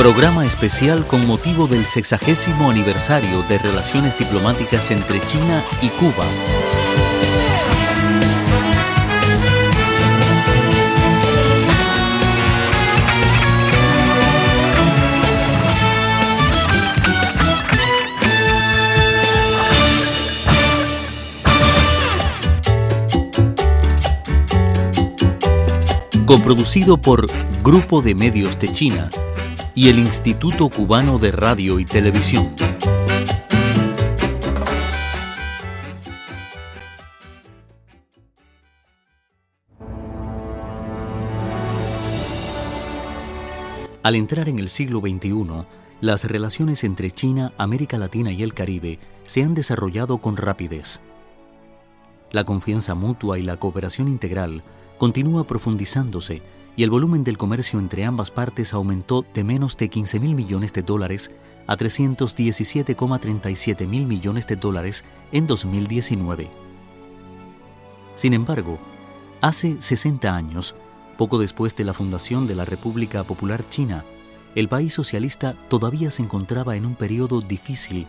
Programa 0.00 0.46
especial 0.46 1.06
con 1.06 1.26
motivo 1.26 1.66
del 1.66 1.84
sexagésimo 1.84 2.70
aniversario 2.70 3.42
de 3.50 3.58
relaciones 3.58 4.16
diplomáticas 4.16 4.90
entre 4.90 5.20
China 5.20 5.62
y 5.82 5.88
Cuba. 5.90 6.24
Coproducido 26.24 26.96
por 26.96 27.26
Grupo 27.62 28.00
de 28.00 28.14
Medios 28.14 28.58
de 28.58 28.72
China 28.72 29.10
y 29.80 29.88
el 29.88 29.98
Instituto 29.98 30.68
Cubano 30.68 31.18
de 31.18 31.32
Radio 31.32 31.80
y 31.80 31.86
Televisión. 31.86 32.54
Al 44.02 44.16
entrar 44.16 44.50
en 44.50 44.58
el 44.58 44.68
siglo 44.68 45.00
XXI, 45.00 45.64
las 46.02 46.24
relaciones 46.24 46.84
entre 46.84 47.10
China, 47.10 47.54
América 47.56 47.96
Latina 47.96 48.32
y 48.32 48.42
el 48.42 48.52
Caribe 48.52 48.98
se 49.26 49.42
han 49.42 49.54
desarrollado 49.54 50.18
con 50.18 50.36
rapidez. 50.36 51.00
La 52.32 52.44
confianza 52.44 52.94
mutua 52.94 53.38
y 53.38 53.42
la 53.44 53.56
cooperación 53.56 54.08
integral 54.08 54.62
continúa 54.98 55.44
profundizándose 55.46 56.42
y 56.76 56.84
el 56.84 56.90
volumen 56.90 57.24
del 57.24 57.38
comercio 57.38 57.78
entre 57.78 58.04
ambas 58.04 58.30
partes 58.30 58.72
aumentó 58.72 59.24
de 59.34 59.44
menos 59.44 59.76
de 59.76 59.88
15 59.88 60.20
mil 60.20 60.34
millones 60.34 60.72
de 60.72 60.82
dólares 60.82 61.30
a 61.66 61.76
317,37 61.76 63.86
mil 63.86 64.06
millones 64.06 64.46
de 64.46 64.56
dólares 64.56 65.04
en 65.32 65.46
2019. 65.46 66.48
Sin 68.14 68.34
embargo, 68.34 68.78
hace 69.40 69.80
60 69.80 70.34
años, 70.34 70.74
poco 71.16 71.38
después 71.38 71.76
de 71.76 71.84
la 71.84 71.94
fundación 71.94 72.46
de 72.46 72.54
la 72.54 72.64
República 72.64 73.24
Popular 73.24 73.68
China, 73.68 74.04
el 74.54 74.68
país 74.68 74.94
socialista 74.94 75.54
todavía 75.68 76.10
se 76.10 76.22
encontraba 76.22 76.76
en 76.76 76.86
un 76.86 76.96
periodo 76.96 77.40
difícil 77.40 78.06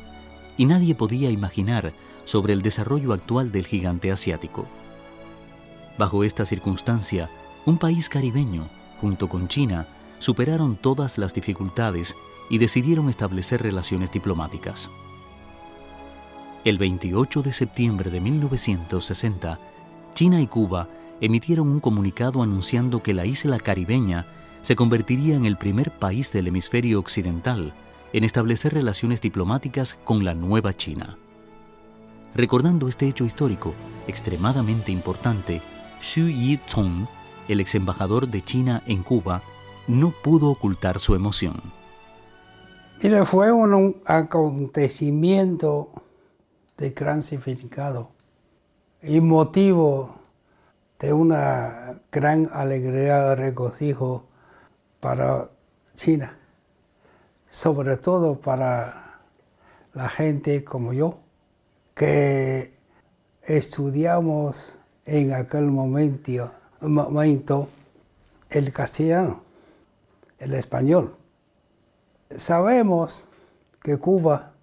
y 0.57 0.65
nadie 0.65 0.95
podía 0.95 1.29
imaginar 1.29 1.93
sobre 2.23 2.53
el 2.53 2.61
desarrollo 2.61 3.13
actual 3.13 3.51
del 3.51 3.67
gigante 3.67 4.11
asiático. 4.11 4.67
Bajo 5.97 6.23
esta 6.23 6.45
circunstancia, 6.45 7.29
un 7.65 7.77
país 7.77 8.09
caribeño, 8.09 8.69
junto 8.99 9.29
con 9.29 9.47
China, 9.47 9.87
superaron 10.19 10.75
todas 10.75 11.17
las 11.17 11.33
dificultades 11.33 12.15
y 12.49 12.57
decidieron 12.57 13.09
establecer 13.09 13.61
relaciones 13.61 14.11
diplomáticas. 14.11 14.91
El 16.63 16.77
28 16.77 17.41
de 17.41 17.53
septiembre 17.53 18.11
de 18.11 18.19
1960, 18.19 19.59
China 20.13 20.41
y 20.41 20.47
Cuba 20.47 20.89
emitieron 21.19 21.69
un 21.69 21.79
comunicado 21.79 22.43
anunciando 22.43 23.01
que 23.01 23.13
la 23.13 23.25
isla 23.25 23.59
caribeña 23.59 24.27
se 24.61 24.75
convertiría 24.75 25.35
en 25.35 25.45
el 25.45 25.57
primer 25.57 25.91
país 25.91 26.31
del 26.31 26.47
hemisferio 26.47 26.99
occidental 26.99 27.73
en 28.13 28.23
establecer 28.23 28.73
relaciones 28.73 29.21
diplomáticas 29.21 29.97
con 30.03 30.23
la 30.23 30.33
nueva 30.33 30.75
China. 30.75 31.17
Recordando 32.35 32.87
este 32.87 33.07
hecho 33.07 33.25
histórico 33.25 33.73
extremadamente 34.07 34.91
importante, 34.91 35.61
Xu 36.01 36.27
Yi-tsung, 36.27 37.07
el 37.51 37.59
ex 37.59 37.75
embajador 37.75 38.29
de 38.29 38.41
China 38.41 38.83
en 38.85 39.03
Cuba, 39.03 39.41
no 39.87 40.11
pudo 40.11 40.49
ocultar 40.49 40.99
su 40.99 41.15
emoción. 41.15 41.61
Mira, 43.03 43.25
fue 43.25 43.51
un 43.51 44.01
acontecimiento 44.05 45.89
de 46.77 46.91
gran 46.91 47.23
significado 47.23 48.11
y 49.01 49.19
motivo 49.21 50.19
de 50.99 51.13
una 51.13 51.99
gran 52.11 52.47
alegría 52.53 53.31
y 53.31 53.35
regocijo 53.35 54.25
para 54.99 55.49
China, 55.95 56.37
sobre 57.47 57.97
todo 57.97 58.39
para 58.39 59.21
la 59.93 60.09
gente 60.09 60.63
como 60.63 60.93
yo, 60.93 61.19
que 61.95 62.77
estudiamos 63.41 64.75
en 65.05 65.33
aquel 65.33 65.65
momento, 65.65 66.51
momento 66.81 67.69
el 68.49 68.73
castellano, 68.73 69.41
el 70.39 70.53
español. 70.53 71.15
Sabemos 72.35 73.23
que 73.81 73.97
Cuba 73.97 74.53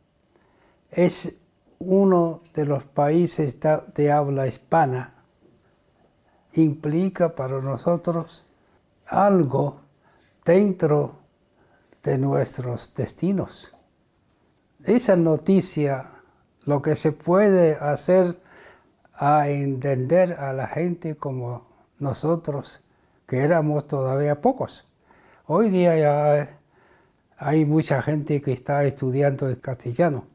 es 0.91 1.37
uno 1.79 2.43
de 2.55 2.65
los 2.65 2.85
países 2.85 3.59
de 3.95 4.13
habla 4.13 4.47
hispana. 4.47 5.15
Implica 6.55 7.35
para 7.35 7.61
nosotros 7.61 8.45
algo 9.07 9.81
dentro 10.45 11.19
de 12.03 12.19
nuestros 12.19 12.95
destinos. 12.95 13.73
Esa 14.85 15.17
noticia, 15.17 16.11
lo 16.65 16.81
que 16.83 16.97
se 16.97 17.13
puede 17.13 17.75
hacer 17.75 18.41
a 19.13 19.49
entender 19.49 20.35
a 20.35 20.53
la 20.53 20.69
gente 20.69 21.17
como 21.17 21.68
nosotros, 21.99 22.83
que 23.27 23.39
éramos 23.39 23.87
todavía 23.87 24.41
pocos. 24.41 24.87
Hoy 25.47 25.71
día 25.71 25.97
ya 25.97 26.59
hay 27.37 27.65
mucha 27.65 28.03
gente 28.03 28.43
que 28.43 28.53
está 28.53 28.85
estudiando 28.85 29.49
el 29.49 29.61
castellano, 29.61 30.27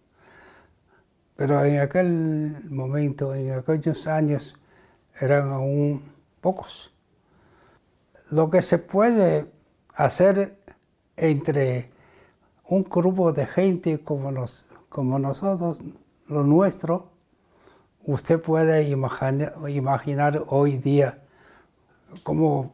pero 1.36 1.64
en 1.64 1.80
aquel 1.80 2.70
momento, 2.70 3.34
en 3.34 3.54
aquellos 3.54 4.08
años, 4.08 4.56
eran 5.20 5.52
aún 5.52 6.04
pocos. 6.42 6.92
Lo 8.30 8.50
que 8.50 8.62
se 8.62 8.78
puede 8.80 9.52
hacer 9.96 10.58
entre 11.18 11.92
un 12.68 12.84
grupo 12.84 13.34
de 13.34 13.46
gente 13.46 14.04
como, 14.04 14.32
como 14.90 15.20
nosotros, 15.20 15.78
lo 16.28 16.44
nuestro, 16.44 17.10
usted 18.06 18.42
puede 18.42 18.90
imaginar, 18.90 20.44
hoy 20.48 20.78
día 20.78 21.23
cómo 22.24 22.74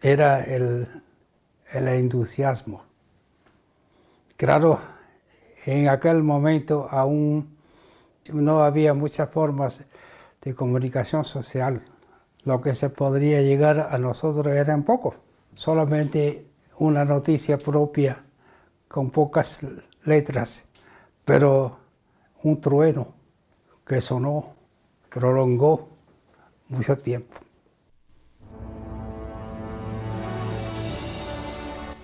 era 0.00 0.42
el, 0.44 1.02
entusiasmo. 1.72 2.84
Claro, 4.36 4.78
en 5.64 5.88
aquel 5.88 6.22
momento 6.22 6.88
aún 6.90 7.56
no 8.32 8.62
había 8.62 8.94
muchas 8.94 9.30
formas 9.30 9.86
de 10.42 10.54
comunicación 10.54 11.24
social. 11.24 11.84
Lo 12.44 12.60
que 12.60 12.74
se 12.74 12.90
podría 12.90 13.42
llegar 13.42 13.88
a 13.90 13.98
nosotros 13.98 14.54
eran 14.54 14.84
pocos, 14.84 15.16
solamente 15.54 16.46
una 16.78 17.04
noticia 17.04 17.58
propia 17.58 18.24
con 18.88 19.10
pocas 19.10 19.60
letras, 20.04 20.64
pero 21.24 21.78
un 22.42 22.60
trueno 22.60 23.14
que 23.86 24.00
sonó, 24.00 24.54
prolongó 25.10 25.88
mucho 26.68 26.96
tiempo. 26.98 27.45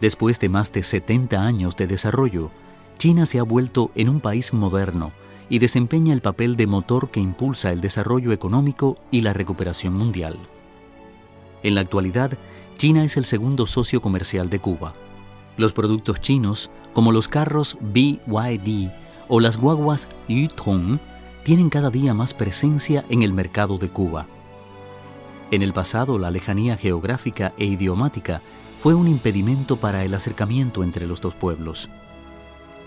Después 0.02 0.40
de 0.40 0.48
más 0.48 0.72
de 0.72 0.82
70 0.82 1.40
años 1.40 1.76
de 1.76 1.86
desarrollo, 1.86 2.50
China 2.98 3.24
se 3.24 3.38
ha 3.38 3.44
vuelto 3.44 3.92
en 3.94 4.08
un 4.08 4.18
país 4.18 4.52
moderno 4.52 5.12
y 5.48 5.60
desempeña 5.60 6.12
el 6.12 6.20
papel 6.20 6.56
de 6.56 6.66
motor 6.66 7.12
que 7.12 7.20
impulsa 7.20 7.70
el 7.70 7.80
desarrollo 7.80 8.32
económico 8.32 8.98
y 9.12 9.20
la 9.20 9.32
recuperación 9.32 9.94
mundial. 9.94 10.40
En 11.62 11.76
la 11.76 11.82
actualidad, 11.82 12.36
China 12.78 13.04
es 13.04 13.16
el 13.16 13.24
segundo 13.24 13.68
socio 13.68 14.02
comercial 14.02 14.50
de 14.50 14.58
Cuba. 14.58 14.92
Los 15.56 15.72
productos 15.72 16.20
chinos, 16.20 16.72
como 16.94 17.12
los 17.12 17.28
carros 17.28 17.76
BYD 17.80 18.90
o 19.28 19.38
las 19.38 19.56
guaguas 19.56 20.08
Yutong, 20.26 20.98
tienen 21.44 21.70
cada 21.70 21.90
día 21.90 22.12
más 22.12 22.34
presencia 22.34 23.04
en 23.08 23.22
el 23.22 23.32
mercado 23.32 23.78
de 23.78 23.88
Cuba. 23.88 24.26
En 25.52 25.62
el 25.62 25.72
pasado, 25.72 26.18
la 26.18 26.32
lejanía 26.32 26.76
geográfica 26.76 27.52
e 27.56 27.66
idiomática 27.66 28.42
fue 28.82 28.94
un 28.94 29.06
impedimento 29.06 29.76
para 29.76 30.04
el 30.04 30.12
acercamiento 30.12 30.82
entre 30.82 31.06
los 31.06 31.20
dos 31.20 31.36
pueblos. 31.36 31.88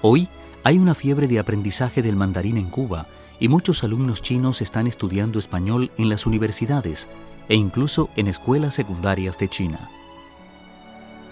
Hoy 0.02 0.28
hay 0.66 0.78
una 0.78 0.94
fiebre 0.94 1.26
de 1.30 1.40
aprendizaje 1.40 2.02
del 2.02 2.18
mandarín 2.18 2.58
en 2.58 2.70
Cuba 2.70 3.08
y 3.40 3.48
muchos 3.48 3.82
alumnos 3.82 4.22
chinos 4.22 4.62
están 4.62 4.88
estudiando 4.88 5.40
español 5.40 5.92
en 5.98 6.10
las 6.10 6.26
universidades 6.26 7.08
e 7.48 7.56
incluso 7.56 8.10
en 8.18 8.28
escuelas 8.28 8.76
secundarias 8.76 9.38
de 9.38 9.48
China. 9.48 9.90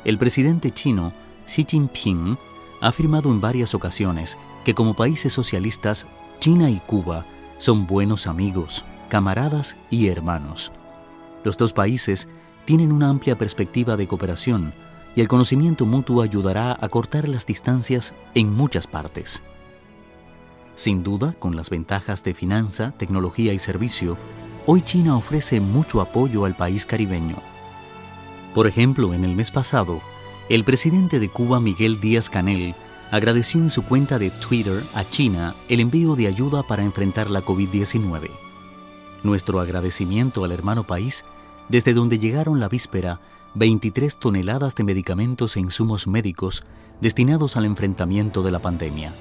El 0.05 0.17
presidente 0.17 0.71
chino, 0.71 1.11
Xi 1.45 1.65
Jinping, 1.69 2.37
ha 2.79 2.87
afirmado 2.87 3.31
en 3.31 3.41
varias 3.41 3.75
ocasiones 3.75 4.37
que 4.63 4.73
como 4.73 4.93
países 4.93 5.33
socialistas 5.33 6.07
China 6.39 6.69
y 6.69 6.79
Cuba 6.79 7.25
son 7.57 7.85
buenos 7.85 8.27
amigos, 8.27 8.85
camaradas 9.09 9.75
y 9.89 10.07
hermanos. 10.07 10.71
Los 11.43 11.57
dos 11.57 11.73
países 11.73 12.29
tienen 12.65 12.91
una 12.91 13.09
amplia 13.09 13.37
perspectiva 13.37 13.97
de 13.97 14.07
cooperación 14.07 14.73
y 15.15 15.21
el 15.21 15.27
conocimiento 15.27 15.85
mutuo 15.85 16.21
ayudará 16.21 16.77
a 16.79 16.89
cortar 16.89 17.27
las 17.27 17.45
distancias 17.45 18.13
en 18.33 18.53
muchas 18.53 18.87
partes. 18.87 19.43
Sin 20.75 21.03
duda, 21.03 21.35
con 21.37 21.55
las 21.55 21.69
ventajas 21.69 22.23
de 22.23 22.33
finanza, 22.33 22.93
tecnología 22.97 23.53
y 23.53 23.59
servicio, 23.59 24.17
hoy 24.65 24.81
China 24.81 25.15
ofrece 25.15 25.59
mucho 25.59 26.01
apoyo 26.01 26.45
al 26.45 26.55
país 26.55 26.85
caribeño. 26.85 27.37
Por 28.55 28.65
ejemplo, 28.65 29.13
en 29.13 29.23
el 29.23 29.35
mes 29.35 29.51
pasado, 29.51 30.01
el 30.49 30.63
presidente 30.63 31.19
de 31.19 31.29
Cuba, 31.29 31.59
Miguel 31.59 31.99
Díaz 31.99 32.29
Canel, 32.29 32.75
agradeció 33.11 33.61
en 33.61 33.69
su 33.69 33.83
cuenta 33.83 34.17
de 34.17 34.31
Twitter 34.31 34.83
a 34.95 35.03
China 35.07 35.53
el 35.69 35.79
envío 35.79 36.15
de 36.15 36.27
ayuda 36.27 36.63
para 36.63 36.83
enfrentar 36.83 37.29
la 37.29 37.41
COVID-19. 37.41 38.31
Nuestro 39.21 39.59
agradecimiento 39.59 40.43
al 40.43 40.51
hermano 40.51 40.83
país, 40.83 41.23
desde 41.69 41.93
donde 41.93 42.19
llegaron 42.19 42.59
la 42.59 42.69
víspera 42.69 43.19
23 43.55 44.17
toneladas 44.17 44.75
de 44.75 44.83
medicamentos 44.83 45.55
e 45.55 45.59
insumos 45.59 46.07
médicos 46.07 46.63
destinados 47.01 47.55
al 47.57 47.65
enfrentamiento 47.65 48.41
de 48.43 48.51
la 48.51 48.59
pandemia. 48.59 49.13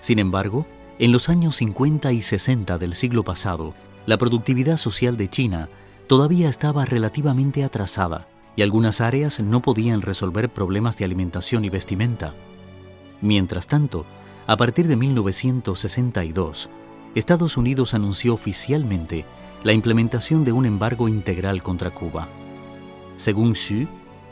Sin 0.00 0.18
embargo, 0.18 0.66
en 0.98 1.12
los 1.12 1.28
años 1.28 1.56
50 1.56 2.12
y 2.12 2.22
60 2.22 2.78
del 2.78 2.94
siglo 2.94 3.24
pasado, 3.24 3.74
la 4.06 4.18
productividad 4.18 4.76
social 4.76 5.16
de 5.16 5.28
China 5.28 5.68
todavía 6.06 6.48
estaba 6.48 6.84
relativamente 6.84 7.64
atrasada 7.64 8.26
y 8.56 8.62
algunas 8.62 9.00
áreas 9.00 9.40
no 9.40 9.62
podían 9.62 10.02
resolver 10.02 10.48
problemas 10.48 10.96
de 10.96 11.04
alimentación 11.04 11.64
y 11.64 11.70
vestimenta. 11.70 12.34
Mientras 13.20 13.66
tanto, 13.66 14.06
a 14.46 14.56
partir 14.56 14.88
de 14.88 14.96
1962, 14.96 16.70
Estados 17.14 17.56
Unidos 17.56 17.94
anunció 17.94 18.34
oficialmente 18.34 19.24
la 19.64 19.72
implementación 19.72 20.44
de 20.44 20.52
un 20.52 20.66
embargo 20.66 21.08
integral 21.08 21.62
contra 21.62 21.90
Cuba. 21.90 22.28
Según 23.16 23.54
Xu, 23.54 23.88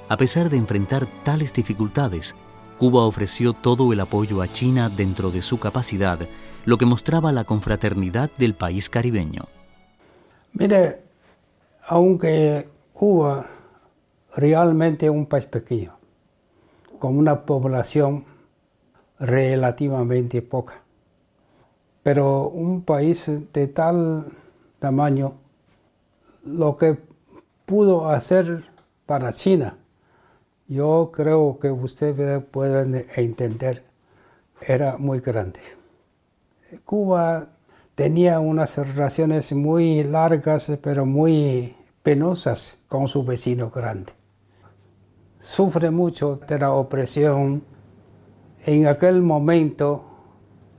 a 0.08 0.17
pesar 0.17 0.50
de 0.50 0.56
enfrentar 0.56 1.06
tales 1.25 1.52
dificultades, 1.52 2.37
Cuba 2.78 3.05
ofreció 3.05 3.52
todo 3.52 3.93
el 3.93 4.00
apoyo 4.00 4.43
a 4.43 4.49
China 4.49 4.88
dentro 4.88 5.31
de 5.31 5.43
su 5.43 5.58
capacidad, 5.58 6.19
lo 6.64 6.78
que 6.78 6.87
mostraba 6.87 7.32
la 7.32 7.44
confraternidad 7.44 8.31
del 8.38 8.55
país 8.55 8.88
caribeño. 8.88 9.46
Mire, 10.52 11.02
aunque 11.88 12.69
Cuba 12.93 13.46
realmente 14.37 15.06
es 15.06 15.12
un 15.12 15.26
país 15.26 15.46
pequeño, 15.46 15.96
con 16.99 17.19
una 17.19 17.44
población 17.44 18.25
relativamente 19.19 20.43
poca, 20.43 20.82
pero 22.02 22.49
un 22.49 22.82
país 22.82 23.31
de 23.52 23.67
tal 23.69 24.26
tamaño, 24.78 25.34
lo 26.44 26.76
que 26.76 26.99
pudo 27.64 28.08
hacer 28.08 28.64
para 29.06 29.32
China. 29.32 29.76
Yo 30.69 31.11
creo 31.12 31.58
que 31.61 31.70
ustedes 31.70 32.43
pueden 32.44 33.05
entender, 33.17 33.84
era 34.61 34.96
muy 34.96 35.20
grande. 35.20 35.61
Cuba 36.84 37.49
tenía 37.94 38.40
unas 38.40 38.76
relaciones 38.76 39.52
muy 39.52 40.02
largas, 40.05 40.73
pero 40.82 41.06
muy 41.06 41.76
penosas 42.02 42.79
con 42.88 43.08
su 43.08 43.25
vecino 43.25 43.70
grande. 43.70 44.12
Sufre 45.38 45.90
mucho 45.90 46.37
de 46.37 46.58
la 46.58 46.72
opresión. 46.72 47.62
En 48.64 48.87
aquel 48.87 49.22
momento, 49.22 50.05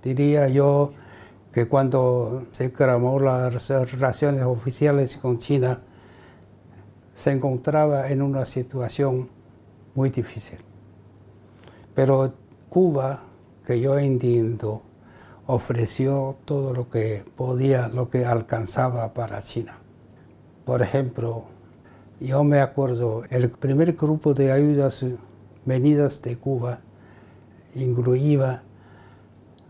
diría 0.03 0.49
yo, 0.49 0.91
que 1.57 1.67
cuando 1.67 2.45
se 2.51 2.71
creó 2.71 3.19
las 3.19 3.69
relaciones 3.91 4.43
oficiales 4.43 5.17
con 5.17 5.39
China, 5.39 5.81
se 7.15 7.31
encontraba 7.31 8.11
en 8.11 8.21
una 8.21 8.45
situación 8.45 9.27
muy 9.95 10.11
difícil. 10.11 10.59
Pero 11.95 12.31
Cuba, 12.69 13.23
que 13.65 13.79
yo 13.79 13.97
entiendo, 13.97 14.83
ofreció 15.47 16.35
todo 16.45 16.75
lo 16.75 16.91
que 16.91 17.25
podía, 17.35 17.87
lo 17.87 18.11
que 18.11 18.23
alcanzaba 18.23 19.15
para 19.15 19.41
China. 19.41 19.79
Por 20.63 20.83
ejemplo, 20.83 21.45
yo 22.19 22.43
me 22.43 22.59
acuerdo, 22.59 23.23
el 23.31 23.49
primer 23.49 23.93
grupo 23.93 24.35
de 24.35 24.51
ayudas 24.51 25.03
venidas 25.65 26.21
de 26.21 26.37
Cuba 26.37 26.81
incluía 27.73 28.61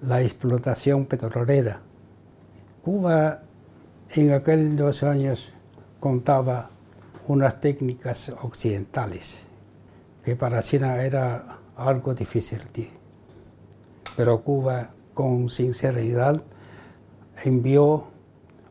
la 0.01 0.21
explotación 0.21 1.05
petrolera. 1.05 1.81
Cuba 2.83 3.41
en 4.15 4.31
aquellos 4.31 5.03
años 5.03 5.51
contaba 5.99 6.69
unas 7.27 7.59
técnicas 7.59 8.29
occidentales, 8.41 9.43
que 10.23 10.35
para 10.35 10.61
China 10.61 11.03
era 11.03 11.59
algo 11.75 12.13
difícil. 12.13 12.61
Pero 14.15 14.41
Cuba, 14.43 14.91
con 15.13 15.49
sinceridad, 15.49 16.41
envió 17.43 18.07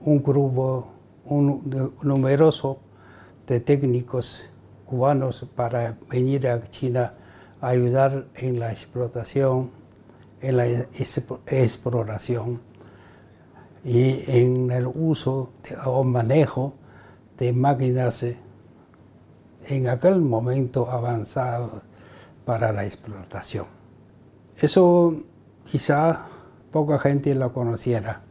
un 0.01 0.23
grupo 0.23 0.93
un, 1.27 1.95
numeroso 2.03 2.79
de 3.47 3.61
técnicos 3.61 4.45
cubanos 4.87 5.47
para 5.55 5.99
venir 6.11 6.49
a 6.49 6.63
China 6.63 7.15
a 7.61 7.69
ayudar 7.69 8.27
en 8.37 8.61
la 8.61 8.71
explotación, 8.71 9.71
en 10.41 10.57
la 10.57 10.67
exploración 10.67 12.61
y 13.85 14.23
en 14.27 14.71
el 14.71 14.87
uso 14.87 15.53
o 15.85 16.05
manejo 16.05 16.75
de 17.39 17.53
máquinas 17.53 18.25
en 19.69 19.89
aquel 19.89 20.21
momento 20.21 20.91
avanzado 20.91 21.83
para 22.45 22.73
la 22.73 22.85
explotación. 22.85 23.67
Eso 24.57 25.15
quizá 25.65 26.27
poca 26.71 26.99
gente 26.99 27.35
lo 27.35 27.53
conociera. 27.53 28.23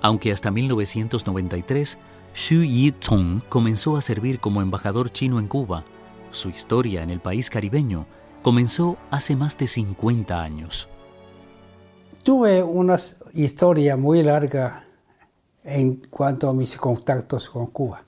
Aunque 0.00 0.30
hasta 0.32 0.50
1993, 0.50 1.98
Xu 2.34 2.62
Yi-tong 2.62 3.40
comenzó 3.48 3.96
a 3.96 4.02
servir 4.02 4.38
como 4.38 4.62
embajador 4.62 5.10
chino 5.10 5.40
en 5.40 5.48
Cuba, 5.48 5.84
su 6.36 6.50
historia 6.50 7.02
en 7.02 7.10
el 7.10 7.20
país 7.20 7.50
caribeño 7.50 8.06
comenzó 8.42 8.96
hace 9.10 9.34
más 9.34 9.56
de 9.58 9.66
50 9.66 10.40
años. 10.40 10.88
Tuve 12.22 12.62
una 12.62 12.96
historia 13.32 13.96
muy 13.96 14.22
larga 14.22 14.84
en 15.64 15.96
cuanto 16.10 16.48
a 16.48 16.52
mis 16.52 16.76
contactos 16.76 17.50
con 17.50 17.66
Cuba. 17.66 18.04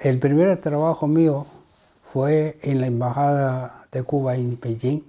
El 0.00 0.18
primer 0.18 0.56
trabajo 0.60 1.06
mío 1.06 1.46
fue 2.02 2.58
en 2.62 2.80
la 2.80 2.86
Embajada 2.86 3.86
de 3.92 4.02
Cuba 4.02 4.34
en 4.34 4.58
Beijing. 4.60 5.02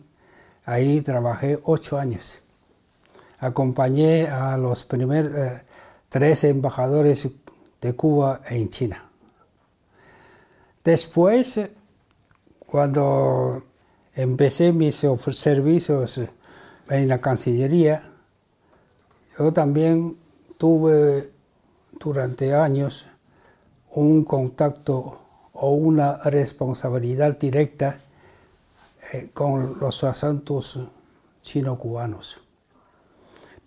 Ahí 0.65 1.01
trabajé 1.01 1.59
ocho 1.63 1.97
años. 1.97 2.39
Acompañé 3.39 4.27
a 4.27 4.57
los 4.57 4.83
primeros 4.83 5.33
eh, 5.37 5.63
tres 6.09 6.43
embajadores 6.43 7.27
de 7.81 7.95
Cuba 7.95 8.41
en 8.49 8.69
China. 8.69 9.09
Después, 10.83 11.59
cuando 12.73 13.61
empecé 14.15 14.73
mis 14.73 15.05
servicios 15.33 16.19
en 16.89 17.07
la 17.07 17.21
Cancillería, 17.21 18.11
yo 19.37 19.53
también 19.53 20.17
tuve 20.57 21.31
durante 21.99 22.55
años 22.55 23.05
un 23.91 24.23
contacto 24.23 25.19
o 25.53 25.69
una 25.73 26.17
responsabilidad 26.23 27.37
directa 27.37 27.99
eh, 29.13 29.29
con 29.31 29.77
los 29.79 30.03
asuntos 30.03 30.79
chino-cubanos. 31.43 32.41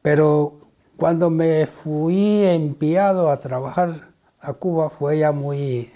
Pero 0.03 0.59
cuando 0.97 1.31
me 1.31 1.69
fui 1.69 2.43
enviado 2.43 3.31
a 3.31 3.39
trabajar 3.39 4.09
a 4.41 4.53
Cuba 4.55 4.91
fue 4.91 5.19
ya 5.21 5.31
muy 5.31 5.93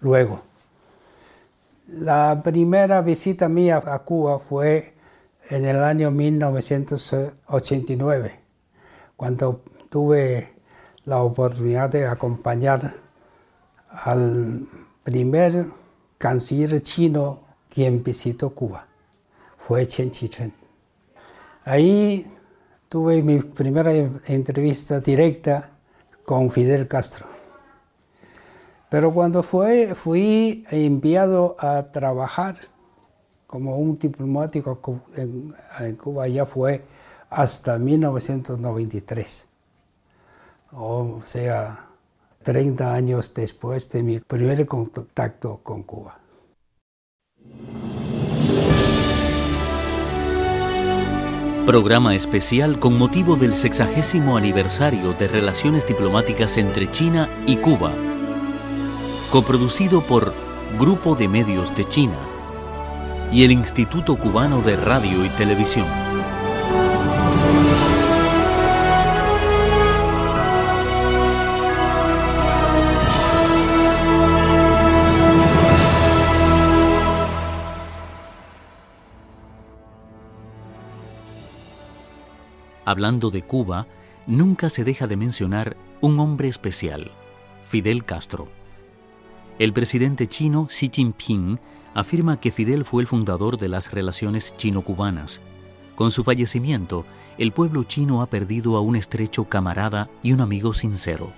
luego. 0.00 0.47
La 1.88 2.40
primera 2.42 3.00
visita 3.00 3.48
mía 3.48 3.82
a 3.82 4.00
Cuba 4.00 4.38
fue 4.38 4.92
en 5.48 5.64
el 5.64 5.82
año 5.82 6.10
1989, 6.10 8.40
cuando 9.16 9.62
tuve 9.88 10.52
la 11.06 11.22
oportunidad 11.22 11.88
de 11.88 12.06
acompañar 12.06 12.92
al 13.88 14.68
primer 15.02 15.64
canciller 16.18 16.78
chino 16.82 17.44
quien 17.70 18.02
visitó 18.02 18.54
Cuba. 18.54 18.86
Fue 19.56 19.86
Chen 19.86 20.10
Qichen. 20.10 20.52
Ahí 21.64 22.30
tuve 22.90 23.22
mi 23.22 23.38
primera 23.38 23.94
entrevista 24.26 25.00
directa 25.00 25.70
con 26.22 26.50
Fidel 26.50 26.86
Castro. 26.86 27.37
Pero 28.90 29.12
cuando 29.12 29.42
fue, 29.42 29.94
fui 29.94 30.64
enviado 30.70 31.56
a 31.58 31.90
trabajar 31.90 32.56
como 33.46 33.76
un 33.78 33.98
diplomático 33.98 35.02
en, 35.16 35.54
en 35.80 35.96
Cuba 35.96 36.28
ya 36.28 36.46
fue 36.46 36.84
hasta 37.30 37.78
1993 37.78 39.48
o 40.72 41.20
sea, 41.24 41.86
30 42.42 42.94
años 42.94 43.32
después 43.34 43.88
de 43.90 44.02
mi 44.02 44.18
primer 44.20 44.66
contacto 44.66 45.60
con 45.62 45.82
Cuba. 45.82 46.18
Programa 51.66 52.14
especial 52.14 52.80
con 52.80 52.96
motivo 52.96 53.36
del 53.36 53.54
sexagésimo 53.54 54.38
aniversario 54.38 55.12
de 55.12 55.28
relaciones 55.28 55.86
diplomáticas 55.86 56.56
entre 56.56 56.90
China 56.90 57.28
y 57.46 57.56
Cuba. 57.56 57.92
Coproducido 59.30 60.00
por 60.00 60.32
Grupo 60.78 61.14
de 61.14 61.28
Medios 61.28 61.74
de 61.74 61.86
China 61.86 62.18
y 63.30 63.44
el 63.44 63.52
Instituto 63.52 64.16
Cubano 64.16 64.62
de 64.62 64.74
Radio 64.74 65.22
y 65.22 65.28
Televisión. 65.28 65.86
Hablando 82.86 83.28
de 83.28 83.42
Cuba, 83.42 83.86
nunca 84.26 84.70
se 84.70 84.84
deja 84.84 85.06
de 85.06 85.18
mencionar 85.18 85.76
un 86.00 86.18
hombre 86.18 86.48
especial, 86.48 87.10
Fidel 87.66 88.06
Castro. 88.06 88.57
El 89.58 89.72
presidente 89.72 90.28
chino 90.28 90.68
Xi 90.68 90.88
Jinping 90.92 91.58
afirma 91.92 92.38
que 92.38 92.52
Fidel 92.52 92.84
fue 92.84 93.02
el 93.02 93.08
fundador 93.08 93.58
de 93.58 93.68
las 93.68 93.90
relaciones 93.90 94.54
chino-cubanas. 94.56 95.40
Con 95.96 96.12
su 96.12 96.22
fallecimiento, 96.22 97.04
el 97.38 97.50
pueblo 97.50 97.82
chino 97.82 98.22
ha 98.22 98.26
perdido 98.26 98.76
a 98.76 98.80
un 98.80 98.94
estrecho 98.94 99.44
camarada 99.48 100.08
y 100.22 100.32
un 100.32 100.40
amigo 100.40 100.74
sincero. 100.74 101.32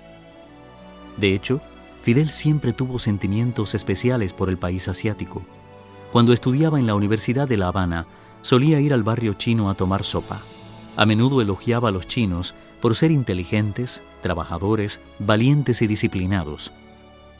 De 1.17 1.33
hecho, 1.33 1.61
Fidel 2.03 2.29
siempre 2.29 2.73
tuvo 2.73 2.99
sentimientos 2.99 3.73
especiales 3.73 4.33
por 4.33 4.49
el 4.49 4.57
país 4.59 4.87
asiático. 4.87 5.41
Cuando 6.11 6.31
estudiaba 6.31 6.79
en 6.79 6.85
la 6.85 6.93
Universidad 6.93 7.47
de 7.47 7.57
La 7.57 7.69
Habana, 7.69 8.05
solía 8.43 8.79
ir 8.79 8.93
al 8.93 9.01
barrio 9.01 9.33
chino 9.33 9.67
a 9.67 9.73
tomar 9.73 10.03
sopa. 10.03 10.39
A 10.95 11.07
menudo 11.07 11.41
elogiaba 11.41 11.89
a 11.89 11.91
los 11.91 12.07
chinos 12.07 12.53
por 12.81 12.95
ser 12.95 13.09
inteligentes, 13.09 14.03
trabajadores, 14.21 14.99
valientes 15.17 15.81
y 15.81 15.87
disciplinados. 15.87 16.71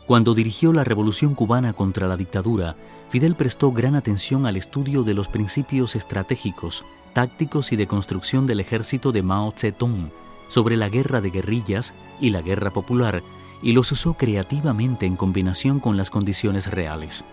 Cuando 0.05 0.34
dirigió 0.34 0.74
la 0.74 0.84
revolución 0.84 1.36
cubana 1.36 1.74
contra 1.74 2.08
la 2.08 2.17
dictadura, 2.17 2.75
Fidel 3.10 3.36
prestó 3.36 3.72
gran 3.72 3.96
atención 3.96 4.46
al 4.46 4.58
estudio 4.58 5.03
de 5.03 5.13
los 5.13 5.27
principios 5.27 5.96
estratégicos, 5.96 6.86
tácticos 7.13 7.72
y 7.72 7.75
de 7.75 7.88
construcción 7.88 8.48
del 8.48 8.60
ejército 8.60 9.12
de 9.12 9.22
Mao 9.22 9.51
Zedong, 9.51 10.12
sobre 10.48 10.75
la 10.75 10.89
guerra 10.89 11.22
de 11.22 11.29
guerrillas 11.29 11.93
y 12.20 12.31
la 12.31 12.41
guerra 12.41 12.72
popular, 12.72 13.22
y 13.62 13.74
los 13.74 13.91
usó 13.91 14.15
creativamente 14.15 15.05
en 15.05 15.15
combinación 15.15 15.79
con 15.79 15.98
las 15.98 16.10
condiciones 16.10 16.67
reales. 16.67 17.24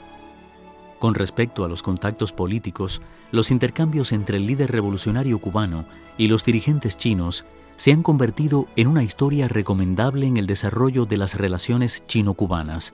Con 0.99 1.15
respecto 1.15 1.65
a 1.65 1.69
los 1.69 1.83
contactos 1.83 2.33
políticos, 2.33 3.01
los 3.31 3.51
intercambios 3.51 4.13
entre 4.13 4.37
el 4.37 4.47
líder 4.47 4.71
revolucionario 4.73 5.39
cubano 5.39 5.85
y 6.17 6.27
los 6.27 6.45
dirigentes 6.45 6.97
chinos 6.97 7.45
se 7.79 7.93
han 7.93 8.03
convertido 8.03 8.67
en 8.75 8.89
una 8.89 9.05
historia 9.05 9.47
recomendable 9.47 10.27
en 10.27 10.37
el 10.37 10.49
desarrollo 10.49 11.07
de 11.07 11.17
las 11.17 11.37
relaciones 11.37 12.03
chino-cubanas. 12.09 12.93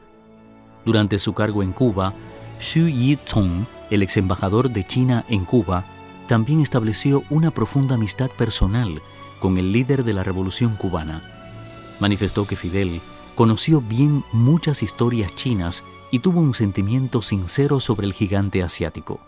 Durante 0.85 1.19
su 1.19 1.33
cargo 1.33 1.63
en 1.63 1.73
Cuba, 1.73 2.13
Xu 2.61 2.87
Yi-tong, 2.87 3.65
el 3.91 4.03
ex 4.03 4.19
embajador 4.19 4.71
de 4.71 4.85
China 4.85 5.25
en 5.31 5.47
Cuba, 5.47 5.87
también 6.29 6.61
estableció 6.61 7.25
una 7.31 7.51
profunda 7.51 7.95
amistad 7.95 8.29
personal 8.31 9.01
con 9.41 9.57
el 9.57 9.73
líder 9.73 10.05
de 10.05 10.13
la 10.13 10.23
revolución 10.23 10.77
cubana. 10.77 11.23
Manifestó 11.99 12.47
que 12.47 12.55
Fidel 12.55 13.01
conoció 13.35 13.81
bien 13.81 14.23
muchas 14.33 14.83
historias 14.83 15.35
chinas 15.35 15.83
y 16.11 16.19
tuvo 16.19 16.41
un 16.41 16.53
sentimiento 16.53 17.23
sincero 17.23 17.81
sobre 17.81 18.07
el 18.07 18.13
gigante 18.13 18.63
asiático. 18.63 19.19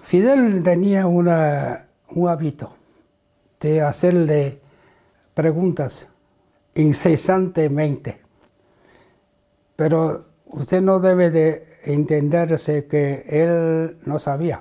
Fidel 0.00 0.62
tenía 0.62 1.06
un 1.06 1.28
hábito 1.28 2.83
de 3.64 3.80
hacerle 3.80 4.60
preguntas 5.32 6.06
incesantemente, 6.74 8.20
pero 9.74 10.26
usted 10.44 10.82
no 10.82 11.00
debe 11.00 11.30
de 11.30 11.66
entenderse 11.84 12.86
que 12.86 13.24
él 13.26 13.96
no 14.04 14.18
sabía, 14.18 14.60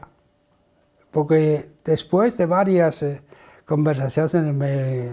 porque 1.11 1.69
después 1.83 2.37
de 2.37 2.45
varias 2.45 3.03
eh, 3.03 3.21
conversaciones 3.65 4.55
me 4.55 5.11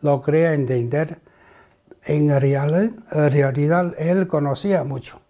logré 0.00 0.54
entender 0.54 1.18
en 2.04 2.28
realidad, 2.40 3.94
él 3.98 4.26
conocía 4.28 4.84
mucho, 4.84 5.20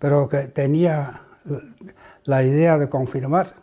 pero 0.00 0.28
que 0.28 0.48
tenía 0.48 1.22
la 2.24 2.42
idea 2.42 2.76
de 2.76 2.88
confirmar, 2.88 3.54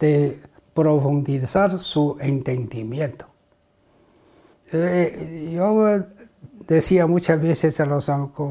de 0.00 0.40
profundizar 0.78 1.80
su 1.80 2.16
entendimiento. 2.20 3.26
Eh, 4.72 5.50
yo 5.52 6.04
decía 6.68 7.04
muchas 7.08 7.42
veces 7.42 7.80
a 7.80 7.84
los 7.84 8.08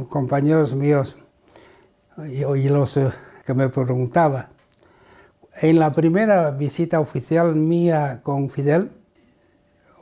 compañeros 0.10 0.76
míos 0.76 1.16
y, 2.28 2.68
los 2.68 2.98
eh, 2.98 3.10
que 3.46 3.54
me 3.54 3.70
preguntaban, 3.70 4.48
en 5.62 5.80
la 5.80 5.94
primera 5.94 6.52
visita 6.52 7.00
oficial 7.00 7.56
mía 7.56 8.20
con 8.24 8.50
Fidel, 8.50 8.92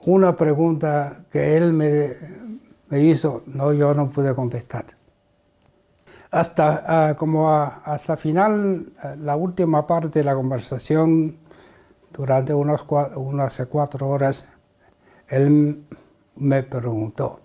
una 0.08 0.36
pregunta 0.36 1.26
que 1.30 1.56
él 1.58 1.74
me, 1.74 2.10
me 2.90 3.02
hizo, 3.02 3.44
no, 3.46 3.72
yo 3.72 3.94
no 3.94 4.10
pude 4.10 4.34
contestar. 4.34 4.86
Hasta 6.32 7.12
uh, 7.12 7.16
como 7.16 7.52
hasta 7.52 8.18
final, 8.18 8.92
la 9.20 9.36
última 9.36 9.86
parte 9.86 10.20
de 10.20 10.26
la 10.26 10.34
conversación, 10.34 11.45
durante 12.16 12.54
unos 12.54 12.86
unas 13.16 13.62
cuatro 13.70 14.10
horas, 14.10 14.48
él 15.28 15.86
me 16.36 16.64
preguntó, 16.64 17.40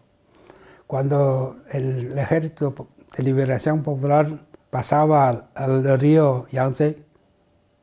cuando 0.87 1.57
el 1.73 2.19
ejército 2.19 2.89
de 3.17 3.23
liberación 3.23 3.83
popular 3.83 4.47
pasaba 4.71 5.49
al, 5.55 6.01
río 6.01 6.47
Yangtze, 6.51 7.03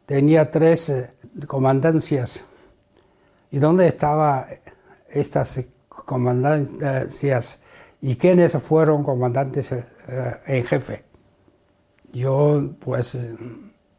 tenía 0.06 0.52
tres 0.52 0.90
eh, 0.90 1.14
comandancias. 1.48 2.44
¿Y 3.52 3.60
dónde 3.60 3.88
estaban 3.88 4.46
estas 5.10 5.60
comandancias 5.90 7.62
y 8.02 8.16
quiénes 8.16 8.54
fueron 8.58 9.04
comandantes 9.04 9.72
eh, 9.72 9.86
en 10.46 10.64
jefe. 10.64 11.04
Yo 12.14 12.72
pues 12.80 13.16
eh, 13.16 13.36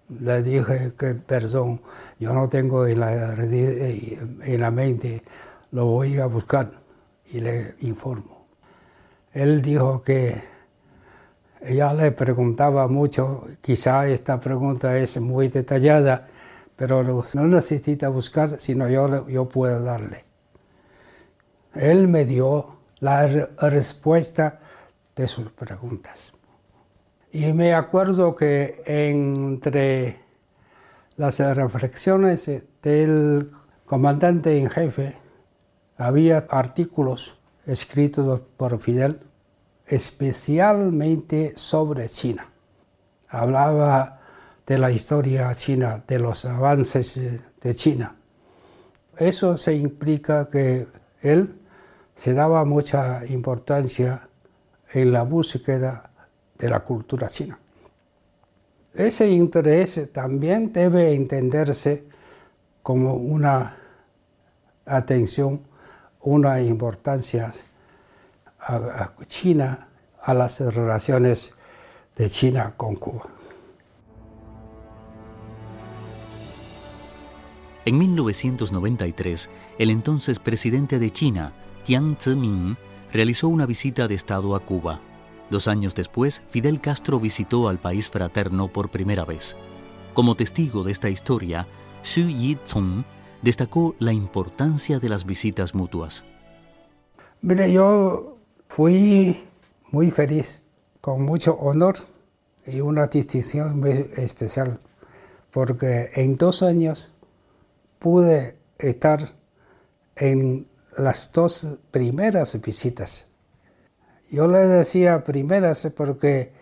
le 0.09 0.43
dije 0.43 0.93
que 0.97 1.15
perdón, 1.15 1.81
yo 2.19 2.33
no 2.33 2.49
tengo 2.49 2.87
en 2.87 3.01
la, 3.01 3.33
en 3.33 4.61
la 4.61 4.71
mente, 4.71 5.23
lo 5.73 5.87
voy 5.87 6.19
a 6.19 6.27
buscar 6.27 6.71
y 7.27 7.41
le 7.41 7.75
informo. 7.81 8.47
Él 9.33 9.61
dijo 9.61 10.03
que 10.03 10.43
ella 11.61 11.93
le 11.93 12.13
preguntaba 12.13 12.89
mucho, 12.89 13.45
quizá 13.61 14.09
esta 14.09 14.41
pregunta 14.41 14.97
es 14.97 15.21
muy 15.21 15.49
detallada, 15.49 16.27
pero 16.77 17.03
no 17.03 17.47
necesita 17.47 18.09
buscar, 18.09 18.49
sino 18.59 18.89
yo, 18.89 19.29
yo 19.29 19.49
puedo 19.49 19.83
darle. 19.83 20.25
Él 21.75 22.09
me 22.09 22.25
dio 22.25 22.79
la 23.01 23.27
respuesta 23.27 24.61
de 25.15 25.29
sus 25.29 25.51
preguntas. 25.53 26.33
Y 27.31 27.53
me 27.53 27.75
acuerdo 27.75 28.35
que 28.35 28.83
entre 28.87 30.21
las 31.17 31.39
reflexiones 31.39 32.51
del 32.83 33.51
comandante 33.85 34.59
en 34.59 34.71
jefe 34.71 35.17
había 35.97 36.47
artículos 36.49 37.39
escritos 37.67 38.41
por 38.57 38.79
Fidel 38.81 39.21
especialmente 39.89 41.55
sobre 41.57 42.09
China. 42.09 42.51
Hablaba 43.29 44.21
de 44.67 44.79
la 44.79 44.91
historia 44.91 45.55
china, 45.55 46.05
de 46.07 46.19
los 46.19 46.45
avances 46.45 47.19
de 47.61 47.75
China. 47.75 48.17
Eso 49.17 49.57
se 49.57 49.75
implica 49.75 50.49
que 50.49 50.87
él 51.23 51.59
se 52.15 52.35
daba 52.35 52.65
mucha 52.65 53.25
importancia 53.27 54.29
en 54.93 55.13
la 55.13 55.23
búsqueda 55.23 56.08
de 56.59 56.71
la 56.71 56.81
cultura 56.81 57.29
china. 57.29 57.59
Ese 58.95 59.31
interés 59.31 60.11
también 60.13 60.73
debe 60.73 61.15
entenderse 61.15 62.05
como 62.83 63.15
una 63.15 63.77
atención, 64.87 65.61
una 66.21 66.61
importancia 66.61 67.53
a, 68.61 69.13
China, 69.27 69.89
a 70.21 70.35
las 70.35 70.61
relaciones 70.61 71.53
de 72.17 72.29
China 72.29 72.75
con 72.77 72.97
Cuba. 72.97 73.23
En 77.85 77.97
1993, 77.97 79.49
el 79.79 79.91
entonces 79.91 80.39
presidente 80.39 80.99
de 80.99 81.11
China, 81.11 81.53
Jiang 81.85 82.17
Zemin 82.21 82.77
realizó 83.13 83.49
una 83.49 83.65
visita 83.65 84.07
de 84.09 84.15
Estado 84.15 84.55
a 84.55 84.61
Cuba. 84.61 85.01
Dos 85.51 85.69
años 85.69 85.95
después, 85.95 86.43
Fidel 86.49 86.81
Castro 86.81 87.19
visitó 87.19 87.69
al 87.69 87.79
país 87.79 88.11
fraterno 88.11 88.69
por 88.69 88.91
primera 88.91 89.25
vez. 89.25 89.57
Como 90.15 90.35
testigo 90.35 90.85
de 90.85 90.93
esta 90.93 91.09
historia, 91.09 91.67
Xu 92.03 92.29
Yi-tsung 92.29 93.05
destacó 93.43 93.95
la 93.99 94.13
importancia 94.13 94.99
de 94.99 95.09
las 95.09 95.25
visitas 95.25 95.75
mutuas. 95.75 96.25
Mire, 97.41 97.73
yo 97.73 98.37
fui 98.69 99.45
muy 99.91 100.11
feliz, 100.11 100.61
con 101.01 101.23
mucho 101.23 101.55
honor 101.55 101.97
y 102.67 102.81
una 102.81 103.07
distinción 103.07 103.81
muy 103.81 104.07
especial, 104.17 104.81
porque 105.51 106.11
en 106.15 106.37
dos 106.37 106.63
años 106.63 107.11
pude 107.99 108.59
estar 108.79 109.35
en 110.17 110.67
las 110.97 111.33
dos 111.33 111.79
primeras 111.91 112.61
visitas. 112.61 113.28
Yo 114.31 114.47
le 114.47 114.59
decía 114.59 115.25
primeras 115.25 115.91
porque 115.97 116.53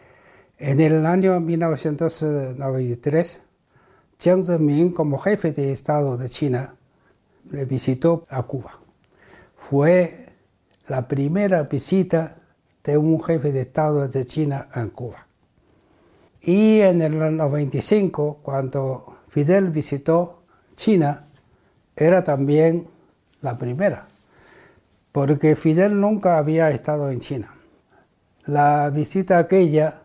en 0.58 0.80
el 0.80 1.04
año 1.04 1.40
1993, 1.40 3.40
Jiang 4.18 4.44
Zemin, 4.44 4.92
como 4.92 5.18
jefe 5.18 5.52
de 5.52 5.73
Estado 5.73 6.16
de 6.16 6.28
China, 6.28 6.76
le 7.50 7.64
visitó 7.64 8.25
a 8.28 8.44
Cuba. 8.44 8.78
Fue 9.56 10.28
la 10.88 11.08
primera 11.08 11.64
visita 11.64 12.37
de 12.85 12.96
un 12.96 13.20
jefe 13.23 13.52
de 13.52 13.62
Estado 13.62 14.06
de 14.06 14.25
China 14.25 14.68
en 14.75 14.90
Cuba. 14.90 15.26
Y 16.40 16.80
en 16.80 17.02
el 17.02 17.37
95, 17.37 18.38
cuando 18.42 19.18
Fidel 19.28 19.70
visitó 19.70 20.42
China, 20.76 21.25
era 21.96 22.23
también 22.23 22.87
la 23.40 23.56
primera, 23.56 24.06
porque 25.11 25.56
Fidel 25.56 26.00
nunca 26.00 26.38
había 26.38 26.70
estado 26.70 27.11
en 27.11 27.20
China. 27.20 27.55
La 28.46 28.90
visita 28.90 29.38
aquella 29.38 30.02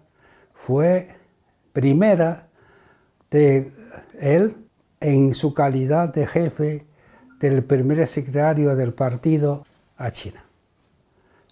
fue 0.56 1.10
primera 1.74 2.48
de 3.30 3.72
él 4.20 4.56
en 5.00 5.36
su 5.36 5.54
calidad 5.54 6.12
de 6.12 6.26
jefe 6.26 6.88
del 7.40 7.64
primer 7.64 8.08
secretario 8.08 8.76
del 8.76 8.94
partido 8.94 9.66
a 9.96 10.10
China. 10.10 10.44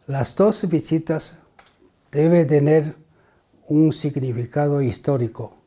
Las 0.08 0.36
dos 0.36 0.68
visitas 0.68 1.38
deben 2.12 2.48
tener 2.48 2.96
un 3.68 3.94
significado 3.94 4.82
histórico, 4.82 5.58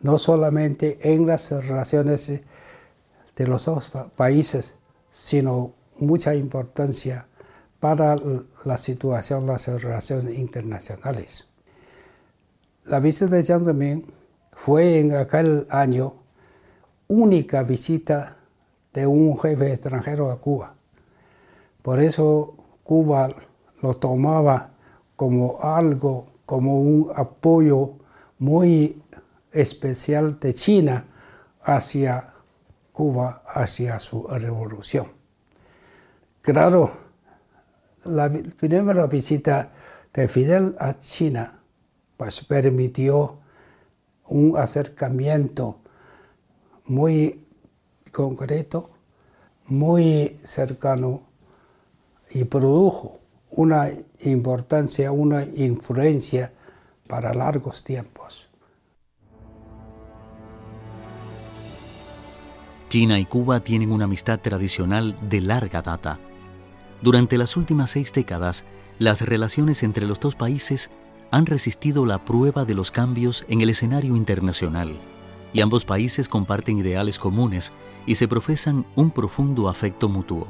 no 0.00 0.18
solamente 0.18 0.98
en 1.14 1.26
las 1.26 1.50
relaciones 1.50 2.42
de 3.36 3.46
los 3.46 3.64
dos 3.64 3.90
países, 4.14 4.74
sino 5.10 5.72
mucha 5.98 6.34
importancia 6.34 7.26
para 7.80 8.16
la 8.64 8.78
situación, 8.78 9.46
las 9.46 9.66
relaciones 9.68 10.38
internacionales. 10.38 11.46
La 12.84 13.00
visita 13.00 13.26
de 13.26 13.42
Jiang 13.42 13.64
Zemin 13.64 14.06
fue 14.52 14.98
en 14.98 15.14
aquel 15.14 15.66
año 15.70 16.14
única 17.06 17.62
visita 17.62 18.36
de 18.92 19.06
un 19.06 19.38
jefe 19.38 19.72
extranjero 19.72 20.30
a 20.30 20.40
Cuba. 20.40 20.74
Por 21.82 22.00
eso 22.00 22.54
Cuba 22.82 23.34
lo 23.82 23.94
tomaba 23.94 24.70
como 25.16 25.58
algo, 25.62 26.26
como 26.46 26.80
un 26.80 27.12
apoyo 27.14 27.92
muy 28.38 29.02
especial 29.52 30.38
de 30.40 30.54
China 30.54 31.04
hacia 31.62 32.32
Cuba, 32.92 33.42
hacia 33.46 33.98
su 34.00 34.26
revolución. 34.26 35.06
Claro, 36.40 37.07
la 38.04 38.30
primera 38.56 39.06
visita 39.06 39.72
de 40.12 40.28
Fidel 40.28 40.74
a 40.78 40.98
China 40.98 41.58
pues 42.16 42.44
permitió 42.44 43.38
un 44.26 44.56
acercamiento 44.56 45.78
muy 46.86 47.46
concreto, 48.12 48.90
muy 49.66 50.38
cercano 50.44 51.22
y 52.30 52.44
produjo 52.44 53.20
una 53.50 53.88
importancia, 54.20 55.12
una 55.12 55.44
influencia 55.44 56.52
para 57.06 57.32
largos 57.32 57.84
tiempos. 57.84 58.48
China 62.88 63.18
y 63.18 63.26
Cuba 63.26 63.60
tienen 63.60 63.92
una 63.92 64.04
amistad 64.04 64.40
tradicional 64.40 65.16
de 65.28 65.40
larga 65.42 65.82
data. 65.82 66.18
Durante 67.00 67.38
las 67.38 67.56
últimas 67.56 67.90
seis 67.90 68.12
décadas, 68.12 68.64
las 68.98 69.22
relaciones 69.22 69.82
entre 69.82 70.06
los 70.06 70.18
dos 70.18 70.34
países 70.34 70.90
han 71.30 71.46
resistido 71.46 72.06
la 72.06 72.24
prueba 72.24 72.64
de 72.64 72.74
los 72.74 72.90
cambios 72.90 73.44
en 73.48 73.60
el 73.60 73.70
escenario 73.70 74.16
internacional, 74.16 74.98
y 75.52 75.60
ambos 75.60 75.84
países 75.84 76.28
comparten 76.28 76.78
ideales 76.78 77.18
comunes 77.18 77.72
y 78.06 78.16
se 78.16 78.26
profesan 78.26 78.86
un 78.96 79.10
profundo 79.10 79.68
afecto 79.68 80.08
mutuo. 80.08 80.48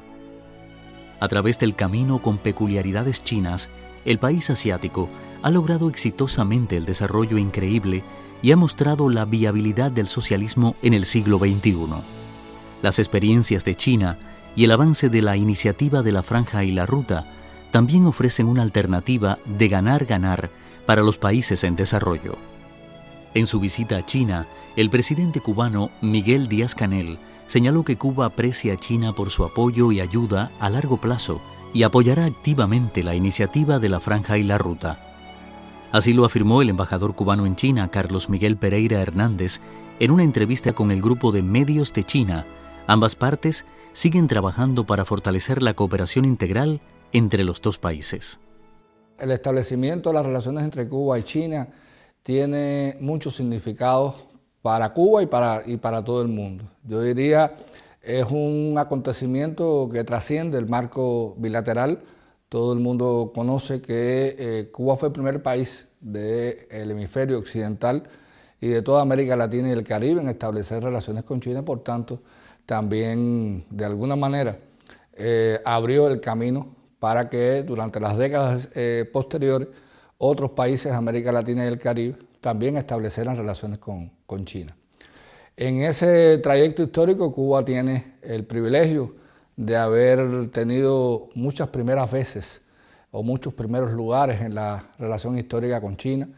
A 1.21 1.29
través 1.29 1.59
del 1.59 1.75
camino 1.75 2.23
con 2.23 2.39
peculiaridades 2.39 3.23
chinas, 3.23 3.69
el 4.05 4.19
país 4.19 4.49
asiático 4.51 5.09
ha 5.43 5.51
logrado 5.51 5.89
exitosamente 5.89 6.77
el 6.77 6.87
desarrollo 6.87 7.37
increíble 7.37 8.05
y 8.41 8.53
ha 8.53 8.57
mostrado 8.57 9.11
la 9.11 9.25
viabilidad 9.25 9.91
del 9.91 10.09
socialismo 10.09 10.77
en 10.81 10.95
el 10.95 11.05
siglo 11.05 11.39
XXI. 11.39 11.77
Las 12.83 13.01
experiencias 13.01 13.65
de 13.65 13.75
China 13.75 14.19
y 14.59 14.65
el 14.65 14.73
avance 14.73 15.09
de 15.09 15.23
la 15.23 15.37
iniciativa 15.37 16.03
de 16.03 16.11
la 16.11 16.25
Franja 16.25 16.65
y 16.65 16.73
la 16.73 16.85
Ruta 16.85 17.27
también 17.71 18.07
ofrecen 18.07 18.49
una 18.49 18.63
alternativa 18.63 19.39
de 19.45 19.69
ganar-ganar 19.69 20.51
para 20.85 21.03
los 21.03 21.17
países 21.17 21.63
en 21.63 21.77
desarrollo. 21.77 22.37
En 23.35 23.47
su 23.47 23.61
visita 23.61 23.99
a 23.99 24.05
China, 24.05 24.49
el 24.75 24.91
presidente 24.91 25.41
cubano 25.41 25.93
Miguel 26.01 26.49
Díaz 26.49 26.75
Canel 26.75 27.21
señaló 27.47 27.85
que 27.85 27.97
Cuba 27.99 28.27
aprecia 28.27 28.73
a 28.73 28.77
China 28.77 29.13
por 29.13 29.31
su 29.31 29.45
apoyo 29.45 29.93
y 29.93 30.01
ayuda 30.01 30.51
a 30.59 30.71
largo 30.71 30.97
plazo 30.97 31.41
y 31.73 31.85
apoyará 31.85 32.25
activamente 32.25 33.05
la 33.05 33.15
iniciativa 33.15 33.79
de 33.79 33.91
la 33.91 34.01
Franja 34.01 34.39
y 34.39 34.43
la 34.43 34.59
Ruta. 34.59 34.99
Así 35.93 36.13
lo 36.13 36.25
afirmó 36.25 36.63
el 36.63 36.71
embajador 36.71 37.15
cubano 37.15 37.47
en 37.47 37.55
China, 37.55 37.93
Carlos 37.93 38.29
Miguel 38.29 38.57
Pereira 38.57 39.01
Hernández, 39.01 39.61
en 40.01 40.11
una 40.11 40.25
entrevista 40.25 40.73
con 40.73 40.91
el 40.91 41.01
grupo 41.01 41.31
de 41.31 41.45
medios 41.45 41.93
de 41.93 42.03
China. 42.03 42.45
Ambas 42.89 43.15
partes 43.15 43.65
siguen 43.93 44.29
trabajando 44.29 44.87
para 44.87 45.05
fortalecer 45.05 45.63
la 45.63 45.75
cooperación 45.75 46.25
integral 46.25 46.81
entre 47.13 47.45
los 47.45 47.61
dos 47.61 47.79
países. 47.79 48.41
El 49.19 49.31
establecimiento 49.31 50.11
de 50.11 50.15
las 50.15 50.27
relaciones 50.27 50.65
entre 50.65 50.89
Cuba 50.89 51.19
y 51.19 51.23
China 51.23 51.69
tiene 52.23 52.97
muchos 53.01 53.37
significados 53.37 54.25
para 54.63 54.93
Cuba 54.93 55.23
y 55.23 55.27
para, 55.27 55.63
y 55.67 55.77
para 55.77 56.05
todo 56.05 56.23
el 56.23 56.29
mundo. 56.29 56.65
Yo 56.85 57.03
diría, 57.03 57.57
es 58.03 58.25
un 58.31 58.77
acontecimiento 58.79 59.89
que 59.93 60.05
trasciende 60.05 60.59
el 60.59 60.69
marco 60.69 61.35
bilateral. 61.39 62.01
Todo 62.49 62.73
el 62.73 62.81
mundo 62.81 63.33
conoce 63.35 63.81
que 63.81 64.37
eh, 64.39 64.71
Cuba 64.73 64.97
fue 64.97 65.09
el 65.09 65.13
primer 65.13 65.43
país 65.43 65.87
del 66.01 66.91
hemisferio 66.91 67.39
occidental 67.39 68.05
y 68.61 68.69
de 68.69 68.83
toda 68.83 69.03
América 69.03 69.37
Latina 69.37 69.69
y 69.69 69.73
el 69.73 69.85
Caribe 69.85 70.21
en 70.21 70.29
establecer 70.29 70.83
relaciones 70.83 71.25
con 71.25 71.41
China, 71.41 71.65
por 71.65 71.83
tanto, 71.83 72.23
también 72.69 73.65
de 73.71 73.87
alguna 73.87 74.15
manera 74.15 74.59
eh, 75.15 75.59
abrió 75.65 76.07
el 76.07 76.21
camino 76.21 76.77
para 76.99 77.31
que 77.31 77.63
durante 77.63 77.99
las 77.99 78.19
décadas 78.19 78.69
eh, 78.75 79.09
posteriores 79.11 79.69
otros 80.19 80.51
países 80.51 80.93
de 80.93 80.99
América 80.99 81.33
Latina 81.33 81.65
y 81.65 81.69
el 81.69 81.79
Caribe 81.79 82.19
también 82.43 82.77
establecieran 82.77 83.37
relaciones 83.37 83.79
con, 83.79 84.13
con 84.27 84.45
China. 84.45 84.77
En 85.57 85.81
ese 85.81 86.37
trayecto 86.39 86.83
histórico, 86.83 87.33
Cuba 87.33 87.65
tiene 87.65 88.17
el 88.21 88.45
privilegio 88.45 89.15
de 89.57 89.75
haber 89.75 90.51
tenido 90.51 91.31
muchas 91.35 91.69
primeras 91.69 92.13
veces 92.13 92.61
o 93.11 93.23
muchos 93.23 93.55
primeros 93.55 93.93
lugares 93.93 94.43
en 94.43 94.55
la 94.55 94.91
relación 94.99 95.39
histórica 95.39 95.81
con 95.81 95.97
China. 95.97 96.29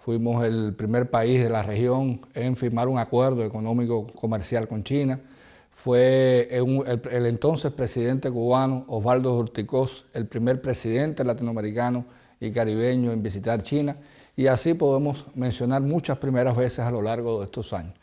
Fuimos 0.00 0.44
el 0.44 0.74
primer 0.74 1.08
país 1.08 1.42
de 1.42 1.48
la 1.48 1.62
región 1.62 2.20
en 2.34 2.54
firmar 2.54 2.86
un 2.86 2.98
acuerdo 2.98 3.42
económico 3.46 4.08
comercial 4.08 4.68
con 4.68 4.84
China. 4.84 5.18
Fue 5.82 6.46
el, 6.50 7.24
entonces 7.24 7.72
presidente 7.72 8.30
cubano 8.30 8.84
Osvaldo 8.88 9.34
Urticós 9.38 10.04
el 10.12 10.26
primer 10.26 10.60
presidente 10.60 11.24
latinoamericano 11.24 12.04
y 12.38 12.50
caribeño 12.50 13.12
en 13.12 13.22
visitar 13.22 13.62
China 13.62 13.96
y 14.36 14.46
así 14.46 14.74
podemos 14.74 15.24
mencionar 15.34 15.80
muchas 15.80 16.18
primeras 16.18 16.54
veces 16.54 16.80
a 16.80 16.90
lo 16.90 17.00
largo 17.00 17.38
de 17.38 17.46
estos 17.46 17.72
años. 17.72 17.94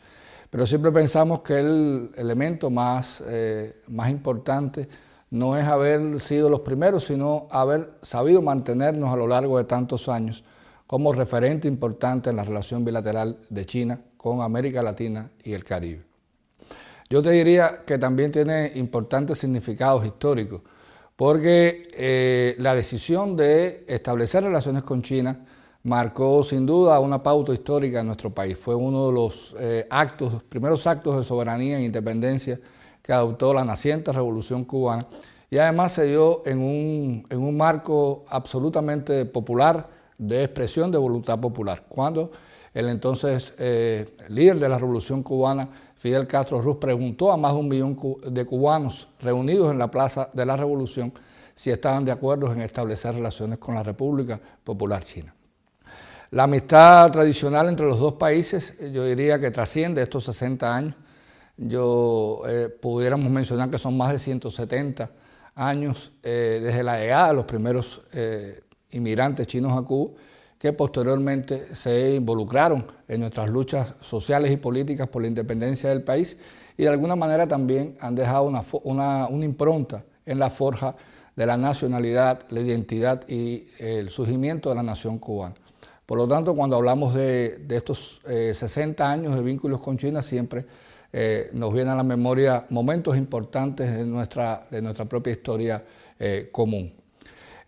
Pero 0.50 0.66
siempre 0.66 0.90
pensamos 0.90 1.42
que 1.42 1.60
el 1.60 2.10
elemento 2.16 2.68
más, 2.68 3.22
eh, 3.28 3.76
más 3.86 4.10
importante 4.10 4.88
no 5.30 5.56
es 5.56 5.64
haber 5.64 6.18
sido 6.18 6.50
los 6.50 6.62
primeros, 6.62 7.04
sino 7.04 7.46
haber 7.48 7.92
sabido 8.02 8.42
mantenernos 8.42 9.08
a 9.14 9.16
lo 9.16 9.28
largo 9.28 9.56
de 9.56 9.62
tantos 9.62 10.08
años 10.08 10.42
como 10.88 11.12
referente 11.12 11.68
importante 11.68 12.30
en 12.30 12.34
la 12.34 12.42
relación 12.42 12.84
bilateral 12.84 13.38
de 13.48 13.64
China 13.66 14.00
con 14.16 14.42
América 14.42 14.82
Latina 14.82 15.30
y 15.44 15.52
el 15.52 15.62
Caribe. 15.62 16.07
Yo 17.10 17.22
te 17.22 17.30
diría 17.30 17.84
que 17.86 17.96
también 17.96 18.30
tiene 18.30 18.72
importantes 18.74 19.38
significados 19.38 20.04
históricos, 20.04 20.60
porque 21.16 21.88
eh, 21.94 22.54
la 22.58 22.74
decisión 22.74 23.36
de 23.36 23.84
establecer 23.88 24.44
relaciones 24.44 24.82
con 24.82 25.02
China 25.02 25.44
marcó 25.84 26.44
sin 26.44 26.66
duda 26.66 27.00
una 27.00 27.22
pauta 27.22 27.52
histórica 27.52 28.00
en 28.00 28.06
nuestro 28.06 28.30
país. 28.30 28.58
Fue 28.58 28.74
uno 28.74 29.06
de 29.08 29.12
los 29.12 29.56
eh, 29.58 29.86
actos, 29.88 30.42
primeros 30.42 30.86
actos 30.86 31.16
de 31.16 31.24
soberanía 31.24 31.78
e 31.78 31.84
independencia 31.84 32.60
que 33.02 33.12
adoptó 33.12 33.54
la 33.54 33.64
naciente 33.64 34.12
revolución 34.12 34.64
cubana 34.64 35.06
y 35.50 35.56
además 35.56 35.92
se 35.92 36.04
dio 36.04 36.42
en 36.44 36.58
un, 36.58 37.26
en 37.30 37.38
un 37.38 37.56
marco 37.56 38.26
absolutamente 38.28 39.24
popular 39.24 39.88
de 40.18 40.44
expresión 40.44 40.90
de 40.90 40.98
voluntad 40.98 41.40
popular. 41.40 41.84
Cuando 41.88 42.30
el 42.74 42.88
entonces 42.88 43.54
eh, 43.58 44.14
líder 44.28 44.58
de 44.58 44.68
la 44.68 44.78
revolución 44.78 45.22
cubana, 45.22 45.68
Fidel 45.98 46.26
Castro 46.28 46.62
Ruz, 46.62 46.78
preguntó 46.78 47.32
a 47.32 47.36
más 47.36 47.52
de 47.52 47.58
un 47.58 47.68
millón 47.68 47.96
de 48.26 48.46
cubanos 48.46 49.08
reunidos 49.20 49.72
en 49.72 49.78
la 49.78 49.90
Plaza 49.90 50.30
de 50.32 50.46
la 50.46 50.56
Revolución 50.56 51.12
si 51.54 51.70
estaban 51.70 52.04
de 52.04 52.12
acuerdo 52.12 52.52
en 52.52 52.60
establecer 52.60 53.16
relaciones 53.16 53.58
con 53.58 53.74
la 53.74 53.82
República 53.82 54.40
Popular 54.62 55.02
China. 55.04 55.34
La 56.30 56.44
amistad 56.44 57.10
tradicional 57.10 57.68
entre 57.68 57.84
los 57.86 57.98
dos 57.98 58.14
países, 58.14 58.76
yo 58.92 59.04
diría 59.04 59.40
que 59.40 59.50
trasciende 59.50 60.02
estos 60.02 60.24
60 60.24 60.76
años. 60.76 60.94
Yo 61.56 62.42
eh, 62.46 62.68
pudiéramos 62.68 63.28
mencionar 63.28 63.68
que 63.68 63.78
son 63.80 63.96
más 63.96 64.12
de 64.12 64.20
170 64.20 65.10
años 65.56 66.12
eh, 66.22 66.60
desde 66.62 66.84
la 66.84 67.00
llegada 67.00 67.28
de 67.28 67.34
los 67.34 67.44
primeros 67.44 68.02
eh, 68.12 68.60
inmigrantes 68.90 69.48
chinos 69.48 69.76
a 69.76 69.82
Cuba, 69.82 70.12
que 70.58 70.72
posteriormente 70.72 71.74
se 71.74 72.16
involucraron 72.16 72.86
en 73.06 73.20
nuestras 73.20 73.48
luchas 73.48 73.94
sociales 74.00 74.52
y 74.52 74.56
políticas 74.56 75.08
por 75.08 75.22
la 75.22 75.28
independencia 75.28 75.88
del 75.90 76.02
país 76.02 76.36
y 76.76 76.82
de 76.82 76.88
alguna 76.88 77.16
manera 77.16 77.46
también 77.46 77.96
han 78.00 78.14
dejado 78.14 78.50
una, 78.84 79.28
impronta 79.30 80.04
en 80.26 80.38
la 80.38 80.50
forja 80.50 80.96
de 81.36 81.46
la 81.46 81.56
nacionalidad, 81.56 82.42
la 82.50 82.60
identidad 82.60 83.28
y 83.28 83.68
el 83.78 84.10
surgimiento 84.10 84.68
de 84.68 84.74
la 84.74 84.82
nación 84.82 85.18
cubana. 85.18 85.54
Por 86.04 86.18
lo 86.18 86.26
tanto, 86.26 86.56
cuando 86.56 86.76
hablamos 86.76 87.14
de, 87.14 87.60
estos 87.68 88.20
60 88.24 89.04
eh, 89.04 89.06
años 89.06 89.36
de 89.36 89.42
vínculos 89.42 89.80
con 89.80 89.98
China, 89.98 90.22
siempre 90.22 90.64
eh, 91.12 91.50
nos 91.52 91.72
vienen 91.72 91.92
a 91.92 91.96
la 91.96 92.02
memoria 92.02 92.66
momentos 92.70 93.16
importantes 93.16 93.94
de 93.94 94.04
nuestra, 94.04 94.66
de 94.70 94.82
nuestra 94.82 95.04
propia 95.04 95.32
historia 95.32 95.84
eh, 96.18 96.48
común. 96.50 96.97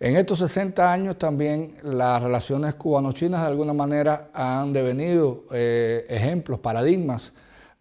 En 0.01 0.17
estos 0.17 0.39
60 0.39 0.91
años 0.91 1.19
también 1.19 1.77
las 1.83 2.23
relaciones 2.23 2.75
cubano-chinas 2.75 3.43
de 3.43 3.47
alguna 3.49 3.75
manera 3.75 4.31
han 4.33 4.73
devenido 4.73 5.45
eh, 5.53 6.07
ejemplos, 6.09 6.59
paradigmas 6.59 7.35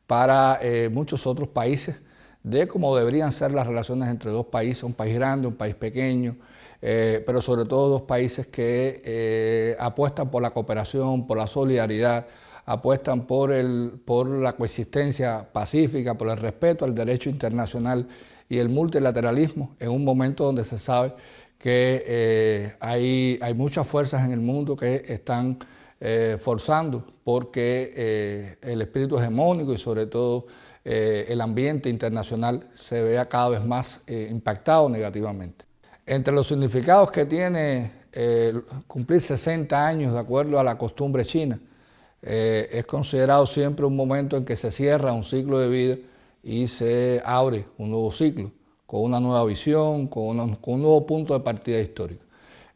para 0.06 0.60
muchos 0.92 1.26
otros 1.26 1.48
países 1.48 1.96
de 2.44 2.68
cómo 2.68 2.96
deberían 2.96 3.32
ser 3.32 3.52
las 3.52 3.68
relaciones 3.68 4.10
entre 4.10 4.32
dos 4.32 4.48
países, 4.48 4.84
un 4.84 4.94
país 4.94 5.16
grande, 5.16 5.48
un 5.48 5.56
país 5.56 5.76
pequeño, 5.76 6.36
pero 6.82 7.42
sobre 7.42 7.66
todo 7.66 7.90
dos 7.90 8.02
países 8.02 8.48
que 8.48 9.78
apuestan 9.80 10.32
por 10.32 10.42
la 10.42 10.50
cooperación, 10.50 11.28
por 11.28 11.38
la 11.38 11.46
solidaridad, 11.46 12.26
apuestan 12.66 13.26
por, 13.26 13.52
el, 13.52 14.00
por 14.06 14.28
la 14.28 14.54
coexistencia 14.54 15.48
pacífica, 15.52 16.16
por 16.16 16.30
el 16.30 16.38
respeto 16.38 16.86
al 16.86 16.94
derecho 16.94 17.30
internacional 17.30 18.08
y 18.48 18.58
el 18.58 18.70
multilateralismo 18.70 19.76
en 19.80 19.90
un 19.90 20.04
momento 20.04 20.44
donde 20.44 20.64
se 20.64 20.78
sabe 20.78 21.14
que 21.60 22.04
eh, 22.08 22.76
hay, 22.80 23.38
hay, 23.42 23.54
muchas 23.54 23.86
fuerzas 23.86 24.24
en 24.24 24.32
el 24.32 24.40
mundo 24.40 24.78
que 24.78 25.04
están 25.08 25.60
eh, 26.00 26.38
forzando 26.40 27.06
porque 27.26 27.94
eh, 27.96 28.58
el 28.62 28.82
espíritu 28.82 29.20
hegemónico 29.20 29.74
y 29.74 29.78
sobre 29.78 30.08
todo 30.08 30.48
el 30.82 31.40
ambiente 31.42 31.88
internacional 31.88 32.68
se 32.74 33.00
vea 33.04 33.30
cada 33.30 33.50
vez 33.50 33.64
más 33.64 34.00
impactado 34.08 34.90
negativamente. 34.90 35.66
Entre 36.04 36.34
los 36.34 36.48
significados 36.48 37.12
que 37.12 37.26
tiene 37.26 37.92
cumplir 38.88 39.22
60 39.22 39.86
años 39.86 40.14
de 40.14 40.20
acuerdo 40.20 40.60
a 40.60 40.64
la 40.64 40.80
costumbre 40.80 41.24
china, 41.26 41.60
es 42.24 42.84
considerado 42.88 43.46
siempre 43.46 43.86
un 43.86 43.96
momento 43.96 44.36
en 44.36 44.46
que 44.46 44.56
se 44.56 44.72
cierra 44.72 45.14
un 45.14 45.24
ciclo 45.24 45.60
de 45.60 45.70
vida 45.70 45.96
y 46.42 46.68
se 46.68 47.22
abre 47.24 47.66
un 47.78 47.92
nuevo 47.92 48.12
ciclo, 48.12 48.52
con 48.90 49.02
una 49.02 49.20
nueva 49.20 49.46
visión, 49.46 50.08
con, 50.08 50.40
un 50.40 50.82
nuevo 50.82 51.06
punto 51.06 51.36
de 51.36 51.42
partida 51.42 51.80
histórico. 51.80 52.26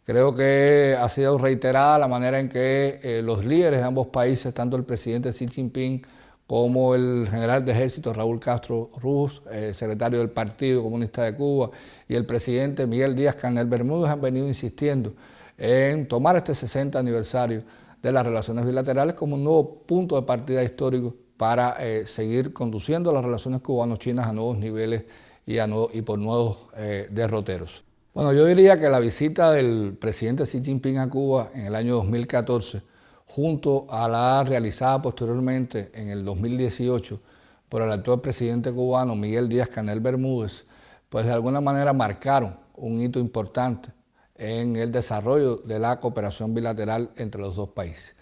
Creo 0.06 0.32
que 0.36 0.96
ha 0.96 1.10
sido 1.10 1.40
reiterada 1.40 1.98
la 1.98 2.08
manera 2.08 2.40
en 2.40 2.50
que 2.50 3.00
eh, 3.02 3.24
los 3.24 3.44
líderes 3.44 3.80
de 3.80 3.86
ambos 3.88 4.06
países, 4.10 4.54
tanto 4.54 4.78
el 4.78 4.84
presidente 4.84 5.32
Xi 5.32 5.48
Jinping 5.48 6.06
como 6.46 6.94
el 6.94 7.28
general 7.32 7.66
de 7.66 7.72
ejército 7.72 8.14
Raúl 8.14 8.40
Castro 8.40 8.92
Ruz, 9.02 9.42
eh, 9.52 9.74
secretario 9.74 10.20
del 10.20 10.30
Partido 10.30 10.84
Comunista 10.84 11.24
de 11.24 11.34
Cuba, 11.34 11.72
y 12.08 12.14
el 12.14 12.28
presidente 12.28 12.86
Miguel 12.86 13.16
Díaz 13.16 13.36
Canel 13.36 13.66
Bermúdez 13.66 14.12
han 14.12 14.22
venido 14.22 14.48
insistiendo 14.48 15.16
en 15.58 16.08
tomar 16.08 16.36
este 16.36 16.54
60 16.54 17.00
aniversario 17.00 17.64
de 18.04 18.12
las 18.12 18.24
relaciones 18.24 18.68
bilaterales 18.68 19.16
como 19.16 19.34
un 19.34 19.44
nuevo 19.44 19.82
punto 19.82 20.16
de 20.16 20.22
partida 20.28 20.64
histórico 20.64 21.16
para 21.38 21.76
eh, 21.80 22.06
seguir 22.06 22.54
conduciendo 22.54 23.12
las 23.12 23.26
relaciones 23.26 23.62
cubano-chinas 23.62 24.28
a 24.28 24.34
nuevos 24.34 24.60
niveles 24.60 25.06
y, 25.46 26.02
por 26.02 26.20
nuevos 26.20 26.58
eh, 26.78 27.08
derroteros. 27.12 27.84
Bueno, 28.14 28.32
yo 28.32 28.46
diría 28.46 28.80
que 28.80 28.90
la 28.90 29.00
visita 29.00 29.52
del 29.52 29.98
presidente 30.00 30.44
Xi 30.44 30.64
Jinping 30.64 31.00
a 31.00 31.10
Cuba 31.10 31.50
en 31.54 31.66
el 31.66 31.76
año 31.76 31.96
2014, 31.96 32.82
junto 33.26 33.88
a 33.90 34.08
la 34.08 34.44
realizada 34.44 35.02
posteriormente 35.02 35.90
en 35.94 36.10
el 36.10 36.24
2018 36.24 37.20
por 37.68 37.82
el 37.82 37.92
actual 37.92 38.22
presidente 38.22 38.72
cubano 38.72 39.16
Miguel 39.16 39.50
Díaz 39.50 39.68
Canel 39.68 40.00
Bermúdez, 40.00 40.66
pues 41.10 41.26
de 41.26 41.32
alguna 41.32 41.60
manera 41.60 41.92
marcaron 41.92 42.56
un 42.76 43.02
hito 43.02 43.20
importante 43.20 43.90
en 44.36 44.76
el 44.76 44.92
desarrollo 44.92 45.58
de 45.58 45.80
la 45.80 46.00
cooperación 46.00 46.54
bilateral 46.54 47.12
entre 47.16 47.42
los 47.42 47.56
dos 47.56 47.70
países. 47.70 48.16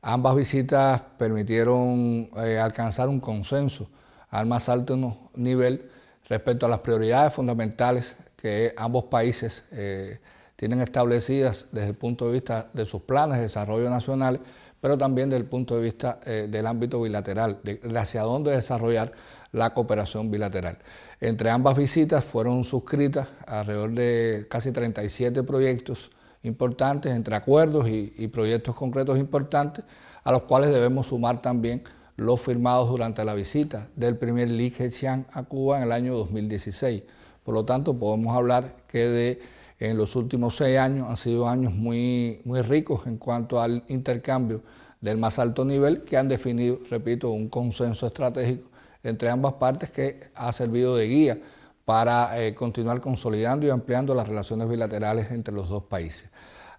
Ambas 0.00 0.36
visitas 0.36 1.02
permitieron 1.18 2.30
eh, 2.36 2.58
alcanzar 2.58 3.08
un 3.08 3.20
consenso 3.20 3.88
al 4.30 4.46
más 4.46 4.68
alto 4.68 4.96
nivel 5.34 5.90
respecto 6.28 6.66
a 6.66 6.68
las 6.68 6.80
prioridades 6.80 7.32
fundamentales 7.34 8.16
que 8.36 8.74
ambos 8.76 9.04
países 9.04 9.64
eh, 9.72 10.18
tienen 10.56 10.80
establecidas 10.80 11.66
desde 11.72 11.88
el 11.88 11.94
punto 11.94 12.26
de 12.26 12.32
vista 12.32 12.68
de 12.72 12.84
sus 12.84 13.02
planes 13.02 13.38
de 13.38 13.44
desarrollo 13.44 13.90
nacional, 13.90 14.40
pero 14.80 14.98
también 14.98 15.30
desde 15.30 15.42
el 15.42 15.48
punto 15.48 15.76
de 15.76 15.82
vista 15.82 16.20
eh, 16.26 16.46
del 16.50 16.66
ámbito 16.66 17.00
bilateral, 17.00 17.58
de 17.62 17.80
hacia 17.98 18.22
dónde 18.22 18.52
desarrollar 18.52 19.12
la 19.52 19.72
cooperación 19.72 20.30
bilateral. 20.30 20.78
Entre 21.20 21.48
ambas 21.50 21.76
visitas 21.76 22.24
fueron 22.24 22.64
suscritas 22.64 23.28
alrededor 23.46 23.92
de 23.92 24.46
casi 24.50 24.72
37 24.72 25.42
proyectos 25.42 26.10
importantes, 26.42 27.12
entre 27.12 27.34
acuerdos 27.34 27.88
y, 27.88 28.28
proyectos 28.28 28.76
concretos 28.76 29.18
importantes, 29.18 29.84
a 30.22 30.32
los 30.32 30.42
cuales 30.42 30.70
debemos 30.70 31.06
sumar 31.06 31.40
también 31.40 31.82
los 32.16 32.40
firmados 32.40 32.88
durante 32.88 33.24
la 33.24 33.34
visita 33.34 33.88
del 33.96 34.16
primer 34.16 34.48
Li 34.48 34.70
Keqiang 34.70 35.26
a 35.32 35.42
Cuba 35.42 35.78
en 35.78 35.84
el 35.84 35.92
año 35.92 36.14
2016. 36.16 37.02
Por 37.42 37.54
lo 37.54 37.64
tanto, 37.64 37.98
podemos 37.98 38.36
hablar 38.36 38.76
que 38.86 39.06
de, 39.06 39.40
en 39.78 39.98
los 39.98 40.16
últimos 40.16 40.56
seis 40.56 40.78
años 40.78 41.08
han 41.08 41.16
sido 41.16 41.48
años 41.48 41.72
muy, 41.72 42.40
muy 42.44 42.62
ricos 42.62 43.06
en 43.06 43.18
cuanto 43.18 43.60
al 43.60 43.82
intercambio 43.88 44.62
del 45.00 45.18
más 45.18 45.38
alto 45.38 45.64
nivel 45.64 46.02
que 46.04 46.16
han 46.16 46.28
definido, 46.28 46.78
repito, 46.88 47.30
un 47.30 47.48
consenso 47.48 48.06
estratégico 48.06 48.70
entre 49.02 49.28
ambas 49.28 49.54
partes 49.54 49.90
que 49.90 50.30
ha 50.34 50.50
servido 50.52 50.96
de 50.96 51.06
guía 51.06 51.38
para 51.84 52.40
eh, 52.40 52.54
continuar 52.54 53.00
consolidando 53.00 53.66
y 53.66 53.70
ampliando 53.70 54.14
las 54.14 54.26
relaciones 54.26 54.68
bilaterales 54.68 55.30
entre 55.30 55.52
los 55.52 55.68
dos 55.68 55.82
países. 55.84 56.30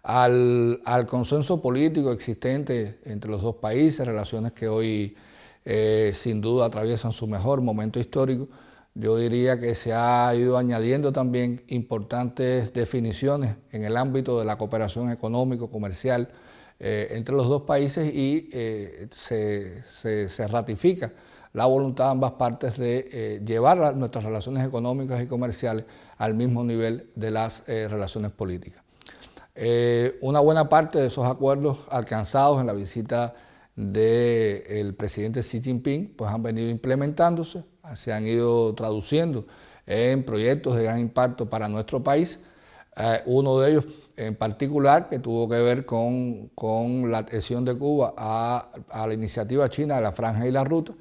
Al, 0.08 0.82
consenso 1.08 1.62
político 1.62 2.12
existente 2.12 3.00
entre 3.06 3.32
los 3.32 3.42
dos 3.42 3.56
países, 3.56 4.06
relaciones 4.06 4.52
que 4.54 4.68
hoy 4.68 5.16
eh, 5.66 6.12
sin 6.14 6.42
duda 6.42 6.68
atraviesan 6.68 7.12
su 7.12 7.28
mejor 7.28 7.62
momento 7.62 8.00
histórico, 8.00 8.48
yo 8.94 9.18
diría 9.18 9.60
que 9.60 9.76
se 9.76 9.94
ha 9.94 10.34
ido 10.36 10.58
añadiendo 10.58 11.12
también 11.12 11.64
importantes 11.68 12.72
definiciones 12.72 13.58
en 13.72 13.84
el 13.84 13.98
ámbito 13.98 14.40
de 14.40 14.46
la 14.46 14.58
cooperación 14.58 15.12
económico-comercial 15.12 16.30
eh, 16.80 17.08
entre 17.12 17.36
los 17.36 17.50
dos 17.50 17.64
países 17.64 18.14
y 18.14 18.50
se, 19.12 19.84
se 19.84 20.48
ratifica 20.48 21.12
la 21.56 21.66
voluntad 21.66 22.06
de 22.06 22.12
ambas 22.12 22.34
partes 22.34 22.78
de 22.78 23.10
eh, 23.12 23.42
llevar 23.46 23.96
nuestras 23.96 24.26
relaciones 24.26 24.68
económicas 24.68 25.24
y 25.24 25.26
comerciales 25.26 25.86
al 26.18 26.34
mismo 26.34 26.66
nivel 26.66 27.10
de 27.16 27.32
las 27.32 27.64
eh, 27.68 27.88
relaciones 27.90 28.32
políticas. 28.32 28.85
Eh, 29.58 30.18
una 30.22 30.42
buena 30.42 30.68
parte 30.68 31.00
de 31.00 31.08
esos 31.08 31.26
acuerdos 31.26 31.78
alcanzados 31.90 32.60
en 32.60 32.68
la 32.68 32.74
visita 32.74 33.34
del 33.74 34.94
presidente 34.96 35.40
Xi 35.42 35.62
Jinping 35.62 36.14
pues 36.16 36.30
han 36.30 36.44
venido 36.44 36.70
implementándose, 36.70 37.64
se 37.96 38.12
han 38.12 38.28
ido 38.28 38.74
traduciendo 38.76 39.46
en 39.86 40.26
proyectos 40.26 40.76
de 40.76 40.84
gran 40.84 41.00
impacto 41.00 41.50
para 41.50 41.70
nuestro 41.70 42.04
país. 42.04 42.40
uno 43.26 43.60
de 43.60 43.72
ellos 43.72 43.86
en 44.18 44.36
particular 44.36 45.10
que 45.10 45.20
tuvo 45.20 45.48
que 45.50 45.62
ver 45.62 45.86
con, 45.86 46.52
la 47.10 47.20
adhesión 47.20 47.64
de 47.66 47.78
Cuba 47.78 48.14
a, 48.18 48.70
a 48.90 49.08
la 49.08 49.14
iniciativa 49.14 49.70
china 49.70 49.96
de 49.96 50.02
la 50.02 50.12
Franja 50.12 50.48
y 50.48 50.52
la 50.52 50.64
Ruta, 50.64 50.94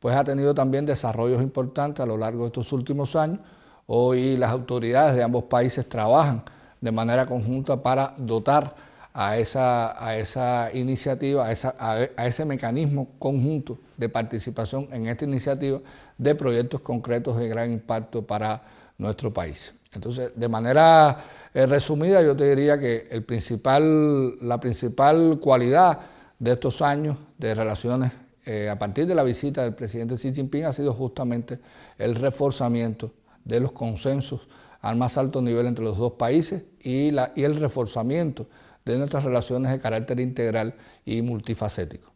pues 0.00 0.16
ha 0.16 0.24
tenido 0.24 0.54
también 0.54 0.84
desarrollos 0.84 1.42
importantes 1.42 2.02
a 2.02 2.06
lo 2.06 2.18
largo 2.18 2.42
de 2.42 2.46
estos 2.48 2.72
últimos 2.72 3.16
años. 3.16 3.40
Hoy 3.86 4.36
las 4.36 4.50
autoridades 4.50 5.16
de 5.16 5.22
ambos 5.22 5.44
países 5.44 5.88
trabajan 5.88 6.44
de 6.82 6.92
manera 6.92 7.24
conjunta 7.24 7.82
para 7.82 8.14
dotar 8.18 8.74
a 9.14 9.38
esa, 9.38 10.04
a 10.04 10.16
esa 10.16 10.70
iniciativa, 10.74 11.46
a, 11.46 11.52
esa, 11.52 11.74
a, 11.78 12.26
ese 12.26 12.44
mecanismo 12.44 13.08
conjunto 13.18 13.78
de 13.96 14.08
participación 14.08 14.88
en 14.90 15.06
esta 15.06 15.24
iniciativa 15.24 15.80
de 16.18 16.34
proyectos 16.34 16.80
concretos 16.80 17.38
de 17.38 17.48
gran 17.48 17.70
impacto 17.72 18.26
para 18.26 18.62
nuestro 18.98 19.32
país. 19.32 19.72
Entonces, 19.94 20.32
de 20.34 20.48
manera 20.48 21.18
eh, 21.54 21.66
resumida, 21.66 22.22
yo 22.22 22.34
te 22.36 22.48
diría 22.48 22.78
que 22.78 23.08
el 23.10 23.22
principal, 23.22 24.38
la 24.40 24.58
principal 24.58 25.38
cualidad 25.40 26.00
de 26.38 26.52
estos 26.52 26.82
años 26.82 27.16
de 27.38 27.54
relaciones 27.54 28.12
eh, 28.44 28.68
a 28.68 28.76
partir 28.76 29.06
de 29.06 29.14
la 29.14 29.22
visita 29.22 29.62
del 29.62 29.74
presidente 29.74 30.16
Xi 30.16 30.34
Jinping 30.34 30.64
ha 30.64 30.72
sido 30.72 30.92
justamente 30.94 31.60
el 31.96 32.16
reforzamiento 32.16 33.12
de 33.44 33.60
los 33.60 33.70
consensos 33.72 34.48
al 34.82 34.96
más 34.96 35.16
alto 35.16 35.40
nivel 35.40 35.66
entre 35.66 35.84
los 35.84 35.96
dos 35.96 36.12
países 36.14 36.64
y, 36.80 37.08
el 37.08 37.56
reforzamiento 37.56 38.46
de 38.84 38.98
nuestras 38.98 39.24
relaciones 39.24 39.70
de 39.70 39.78
carácter 39.78 40.18
integral 40.20 40.74
y 41.04 41.22
multifacético. 41.22 42.10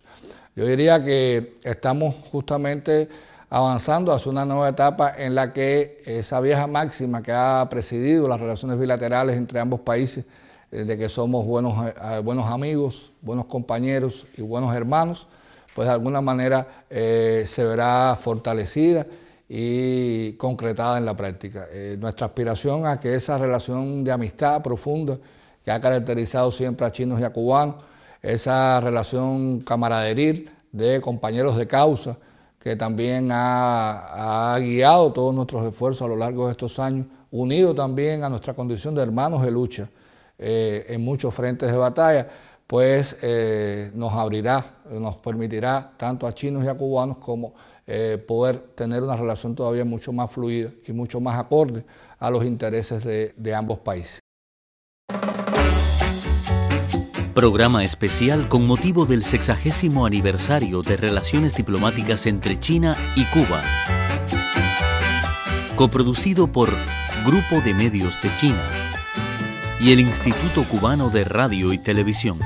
Yo 0.56 0.66
diría 0.66 1.02
que 1.02 1.58
estamos 1.62 2.14
justamente 2.30 3.08
avanzando 3.48 4.12
hacia 4.12 4.32
una 4.32 4.44
nueva 4.44 4.68
etapa 4.68 5.12
en 5.16 5.36
la 5.36 5.52
que 5.52 5.98
esa 6.04 6.40
vieja 6.40 6.66
máxima 6.66 7.22
que 7.22 7.30
ha 7.32 7.64
presidido 7.70 8.26
las 8.26 8.40
relaciones 8.40 8.78
bilaterales 8.78 9.36
entre 9.36 9.60
ambos 9.60 9.80
países, 9.80 10.24
eh, 10.72 10.82
de 10.82 10.98
que 10.98 11.08
somos 11.08 11.46
buenos, 11.46 11.86
eh, 11.86 12.18
buenos 12.24 12.50
amigos, 12.50 13.12
buenos 13.22 13.46
compañeros 13.46 14.26
y 14.36 14.42
buenos 14.42 14.74
hermanos, 14.74 15.28
pues 15.76 15.86
de 15.86 15.94
alguna 15.94 16.20
manera 16.20 16.66
eh, 16.90 17.44
se 17.46 17.64
verá 17.64 18.18
fortalecida 18.20 19.06
y 19.48 20.32
concretada 20.34 20.98
en 20.98 21.04
la 21.04 21.14
práctica. 21.14 21.66
nuestra 21.98 22.26
aspiración 22.26 22.86
a 22.86 22.98
que 22.98 23.14
esa 23.14 23.38
relación 23.38 24.02
de 24.02 24.12
amistad 24.12 24.62
profunda 24.62 25.18
que 25.64 25.70
ha 25.70 25.80
caracterizado 25.80 26.50
siempre 26.52 26.86
a 26.86 26.92
chinos 26.92 27.20
y 27.20 27.24
a 27.24 27.30
cubanos, 27.30 27.76
esa 28.22 28.80
relación 28.80 29.60
camaraderil 29.60 30.50
de 30.72 31.00
compañeros 31.00 31.56
de 31.56 31.66
causa 31.66 32.16
que 32.66 32.74
también 32.74 33.28
ha, 33.30 34.58
guiado 34.60 35.12
todos 35.12 35.32
nuestros 35.32 35.64
esfuerzos 35.64 36.04
a 36.04 36.08
lo 36.08 36.16
largo 36.16 36.46
de 36.46 36.50
estos 36.50 36.80
años, 36.80 37.06
unido 37.30 37.72
también 37.74 38.24
a 38.24 38.28
nuestra 38.28 38.54
condición 38.54 38.92
de 38.92 39.02
hermanos 39.02 39.42
de 39.42 39.52
lucha 39.52 39.88
eh, 40.36 40.84
en 40.88 41.04
muchos 41.04 41.32
frentes 41.32 41.70
de 41.70 41.78
batalla, 41.78 42.28
pues 42.66 43.16
eh, 43.22 43.92
nos 43.94 44.12
abrirá, 44.12 44.78
nos 44.90 45.16
permitirá 45.18 45.92
tanto 45.96 46.26
a 46.26 46.34
chinos 46.34 46.64
y 46.64 46.66
a 46.66 46.74
cubanos 46.74 47.18
como 47.18 47.54
eh, 47.86 48.22
poder 48.26 48.58
tener 48.58 49.02
una 49.02 49.16
relación 49.16 49.54
todavía 49.54 49.84
mucho 49.84 50.12
más 50.12 50.32
fluida 50.32 50.70
y 50.86 50.92
mucho 50.92 51.20
más 51.20 51.38
acorde 51.38 51.84
a 52.18 52.30
los 52.30 52.44
intereses 52.44 53.04
de 53.04 53.54
ambos 53.54 53.78
países. 53.78 54.20
Programa 57.36 57.84
especial 57.84 58.48
con 58.48 58.66
motivo 58.66 59.04
del 59.04 59.22
sexagésimo 59.22 60.06
aniversario 60.06 60.80
de 60.80 60.96
relaciones 60.96 61.54
diplomáticas 61.54 62.24
entre 62.24 62.58
China 62.58 62.96
y 63.14 63.24
Cuba. 63.24 63.62
Coproducido 65.76 66.46
por 66.46 66.70
Grupo 67.26 67.60
de 67.62 67.74
Medios 67.74 68.22
de 68.22 68.34
China 68.36 68.62
y 69.78 69.92
el 69.92 70.00
Instituto 70.00 70.64
Cubano 70.64 71.10
de 71.10 71.24
Radio 71.24 71.74
y 71.74 71.78
Televisión. 71.78 72.38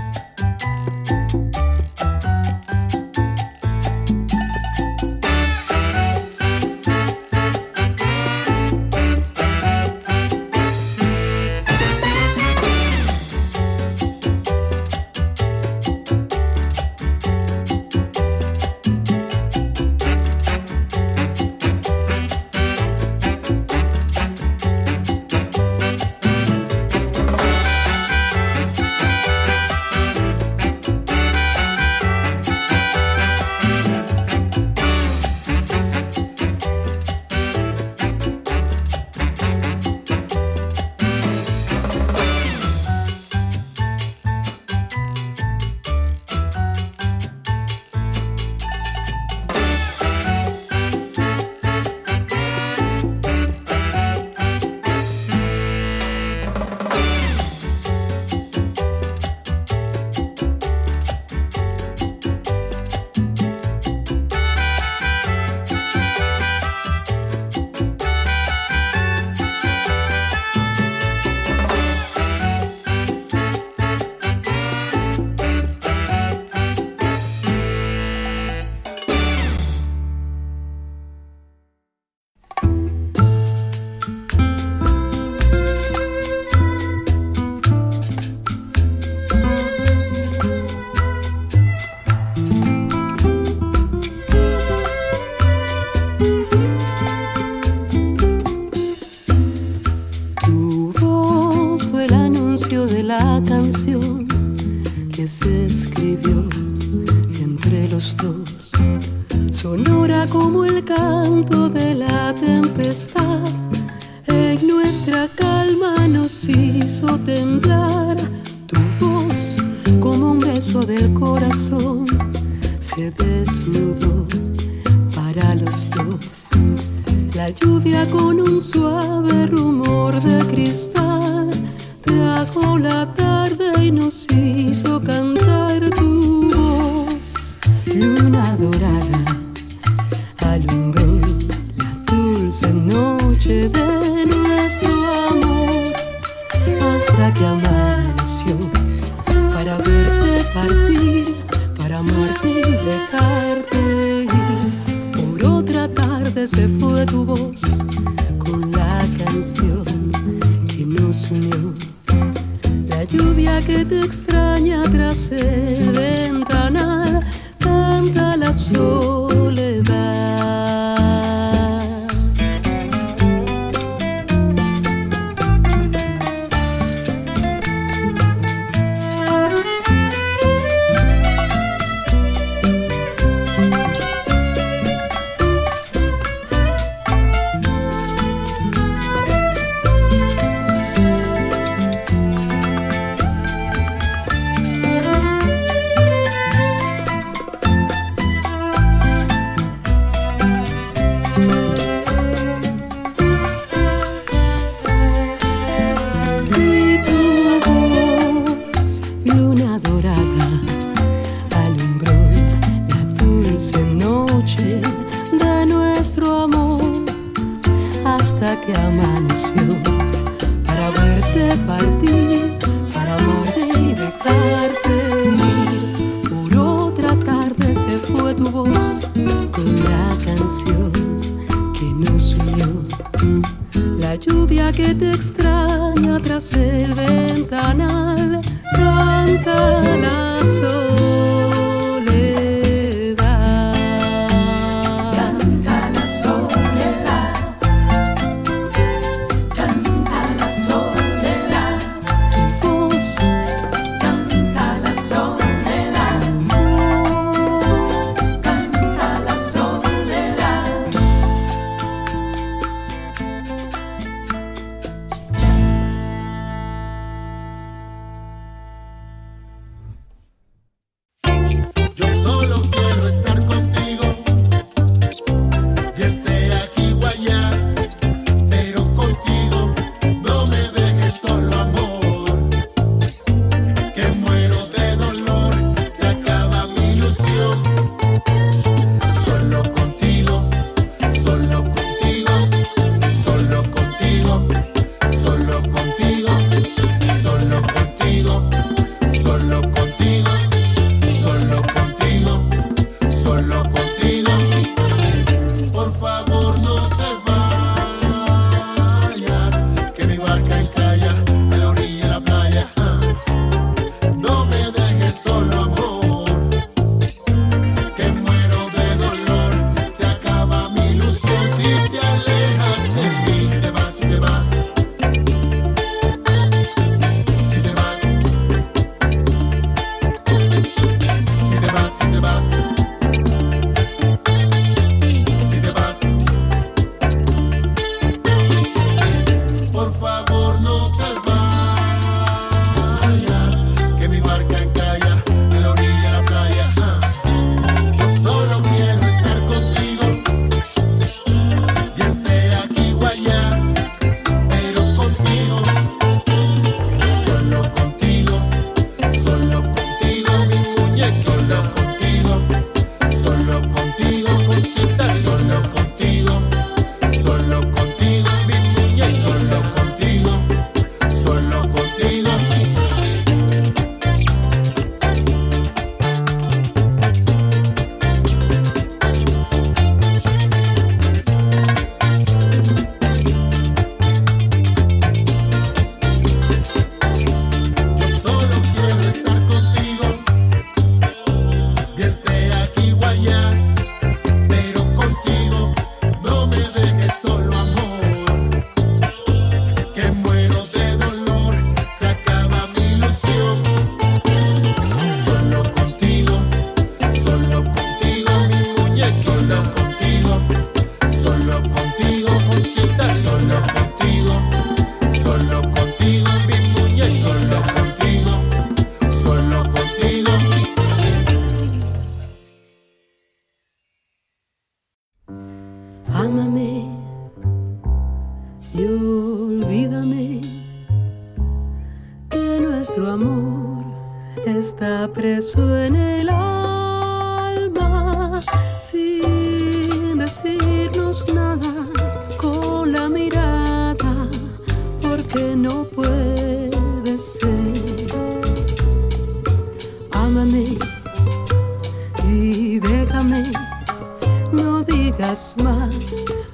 más, 455.62 455.94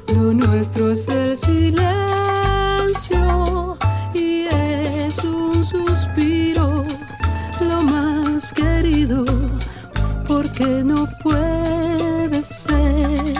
lo 0.08 0.32
nuestro 0.32 0.90
es 0.90 1.06
el 1.08 1.36
silencio 1.36 1.76
y 4.14 4.46
es 4.46 5.18
un 5.18 5.64
suspiro, 5.64 6.82
lo 7.60 7.82
más 7.82 8.52
querido, 8.52 9.24
porque 10.26 10.82
no 10.82 11.06
puede 11.22 12.42
ser. 12.42 13.34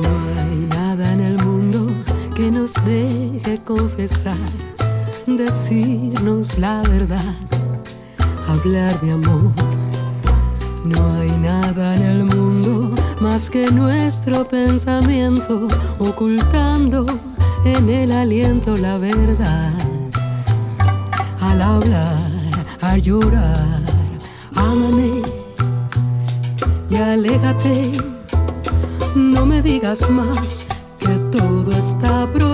No 0.00 0.10
hay 0.38 0.66
nada 0.70 1.12
en 1.12 1.20
el 1.20 1.44
mundo 1.44 1.88
que 2.34 2.50
nos 2.50 2.72
deje 2.84 3.60
confesar, 3.64 4.36
decirnos 5.26 6.56
la 6.58 6.82
verdad, 6.82 7.34
hablar 8.48 8.98
de 9.00 9.10
amor. 9.12 9.52
No 10.84 11.12
hay 11.20 11.30
nada 11.32 11.96
en 11.96 12.02
el 12.02 12.24
mundo 12.24 12.47
más 13.20 13.50
que 13.50 13.70
nuestro 13.70 14.46
pensamiento, 14.46 15.68
ocultando 15.98 17.06
en 17.64 17.88
el 17.88 18.12
aliento 18.12 18.76
la 18.76 18.98
verdad. 18.98 19.72
Al 21.40 21.62
hablar, 21.62 22.18
al 22.80 23.02
llorar, 23.02 23.82
ámame 24.54 25.22
y 26.90 26.96
aléjate. 26.96 27.92
No 29.14 29.46
me 29.46 29.62
digas 29.62 30.08
más 30.10 30.64
que 30.98 31.14
todo 31.32 31.72
está 31.72 32.26
pronto. 32.26 32.47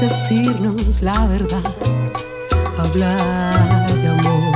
Decirnos 0.00 1.00
la 1.00 1.26
verdad, 1.26 1.62
hablar 2.78 3.86
de 3.94 4.08
amor. 4.08 4.52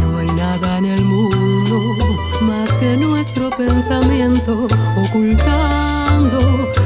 No 0.00 0.18
hay 0.18 0.26
nada 0.28 0.78
en 0.78 0.84
el 0.86 1.04
mundo 1.04 1.94
más 2.42 2.70
que 2.78 2.96
nuestro 2.96 3.50
pensamiento 3.50 4.66
ocultando 4.96 6.38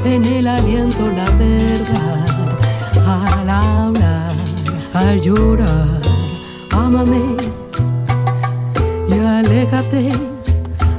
en 0.04 0.24
el 0.24 0.46
aliento 0.46 1.08
la 1.08 1.30
verdad. 1.32 2.26
Al 3.06 3.50
hablar, 3.50 4.32
al 4.92 5.20
llorar, 5.20 6.00
ámame 6.72 7.36
y 9.08 9.18
aléjate, 9.18 10.10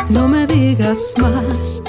no 0.10 0.28
me 0.28 0.46
digas 0.48 1.14
más 1.22 1.81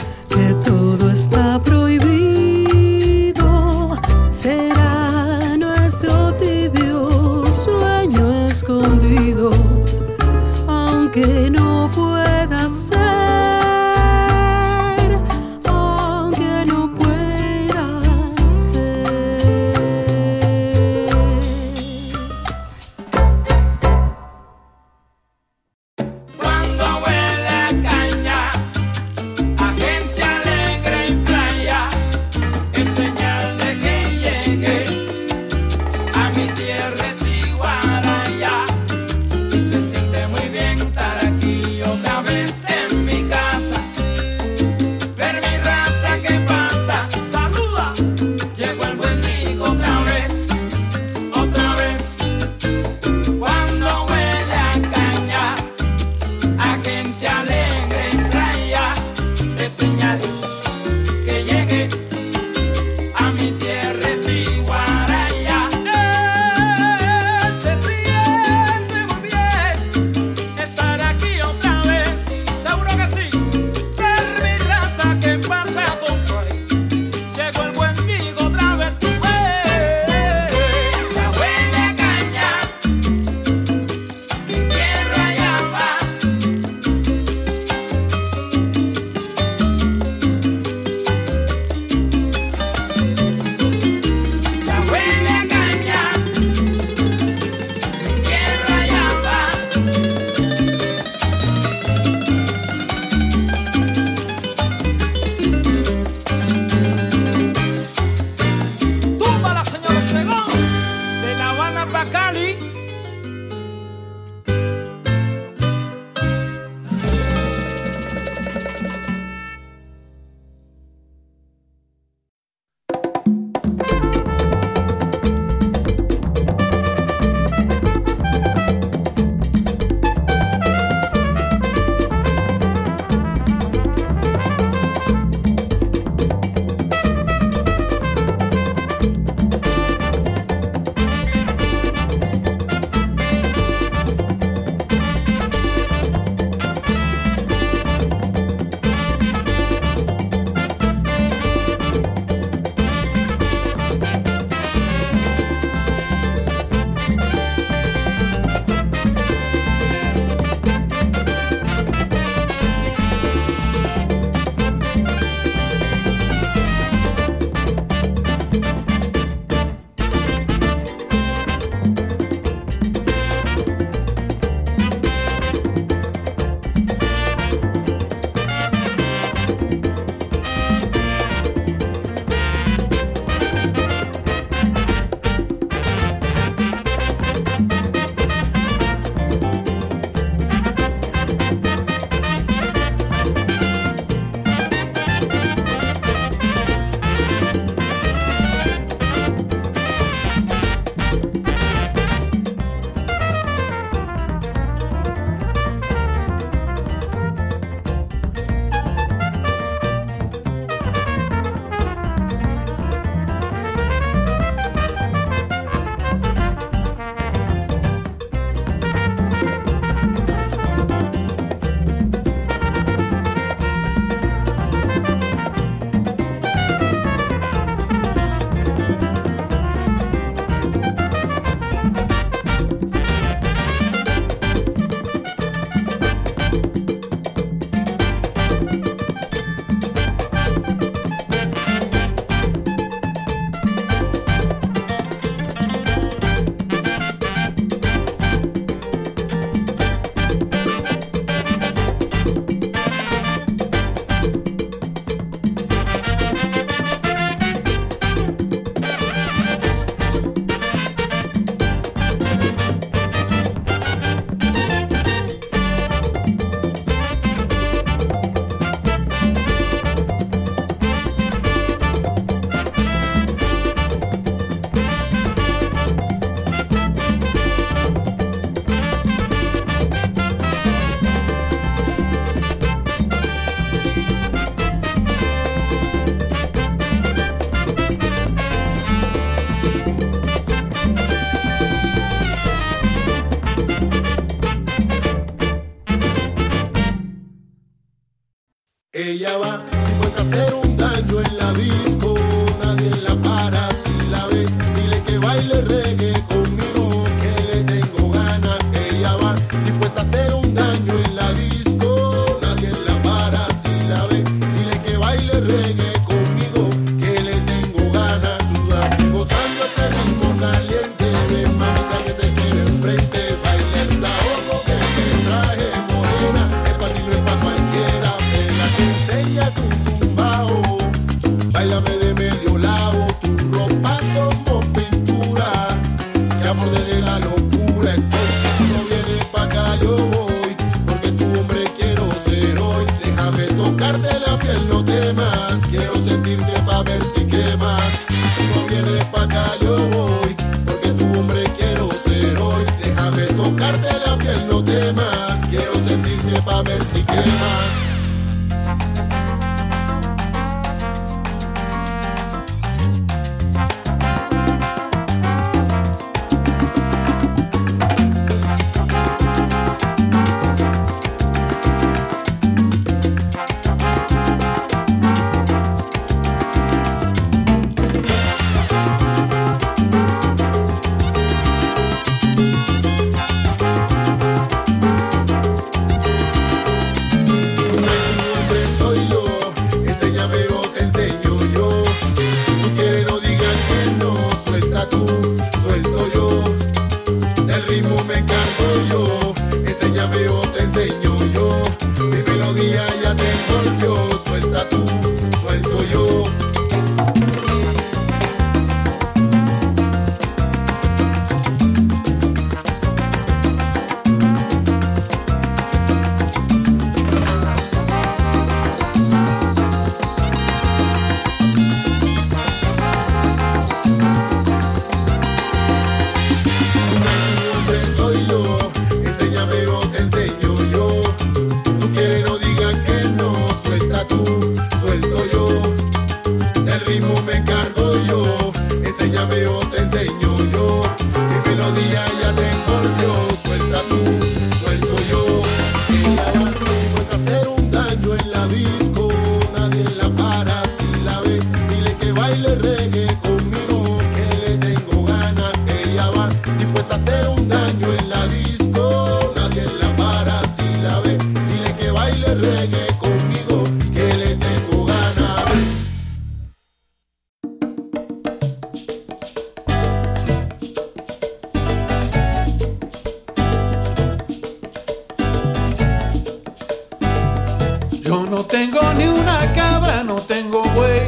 No 478.13 478.45
tengo 478.45 478.81
ni 478.99 479.07
una 479.07 479.41
cabra, 479.55 480.05
no 480.05 480.17
tengo 480.17 480.63
buey. 480.75 481.01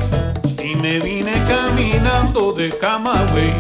Y 0.63 0.75
me 0.75 0.99
vine 1.01 1.35
caminando 1.47 2.53
de 2.53 2.71
Camagüey. 2.79 3.53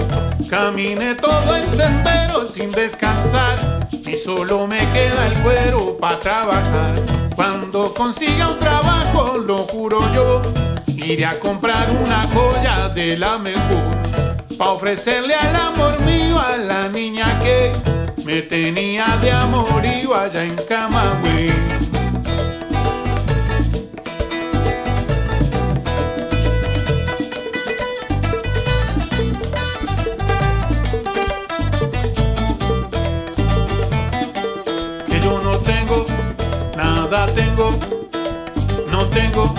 Caminé 0.48 1.14
todo 1.14 1.54
el 1.54 1.68
sendero 1.70 2.46
sin 2.46 2.70
descansar. 2.70 3.58
Y 3.92 4.16
solo 4.16 4.66
me 4.66 4.78
queda 4.78 5.26
el 5.26 5.34
cuero 5.42 5.98
para 5.98 6.18
trabajar. 6.18 6.94
Cuando 7.36 7.92
consiga 7.92 8.48
un 8.48 8.58
trabajo, 8.58 9.36
lo 9.36 9.58
juro 9.58 10.00
yo, 10.14 10.40
iré 10.86 11.26
a 11.26 11.38
comprar 11.38 11.86
una 12.02 12.26
joya 12.32 12.88
de 12.88 13.18
la 13.18 13.36
mejor. 13.36 13.92
Pa' 14.56 14.70
ofrecerle 14.70 15.34
al 15.34 15.54
amor 15.54 16.00
mío 16.06 16.40
a 16.40 16.56
la 16.56 16.88
niña 16.88 17.38
que 17.40 17.72
me 18.24 18.40
tenía 18.40 19.18
de 19.20 19.30
amor 19.32 19.68
amorío 19.68 20.14
allá 20.14 20.44
en 20.44 20.56
Camagüey. 20.66 21.63
nada 37.14 37.32
tengo, 37.32 37.70
no 38.90 39.06
tengo, 39.06 39.54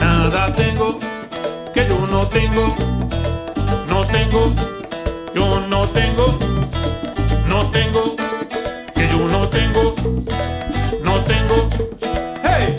nada 0.00 0.52
tengo, 0.52 0.98
que 1.72 1.86
yo 1.86 1.96
no 2.10 2.26
tengo, 2.26 2.74
no 3.86 4.04
tengo, 4.06 4.52
yo 5.32 5.60
no 5.68 5.86
tengo, 5.86 6.26
no 7.46 7.70
tengo, 7.70 8.16
que 8.96 9.08
yo 9.08 9.28
no 9.28 9.48
tengo, 9.48 9.94
no 11.04 11.14
tengo, 11.20 11.68
hey, 12.42 12.76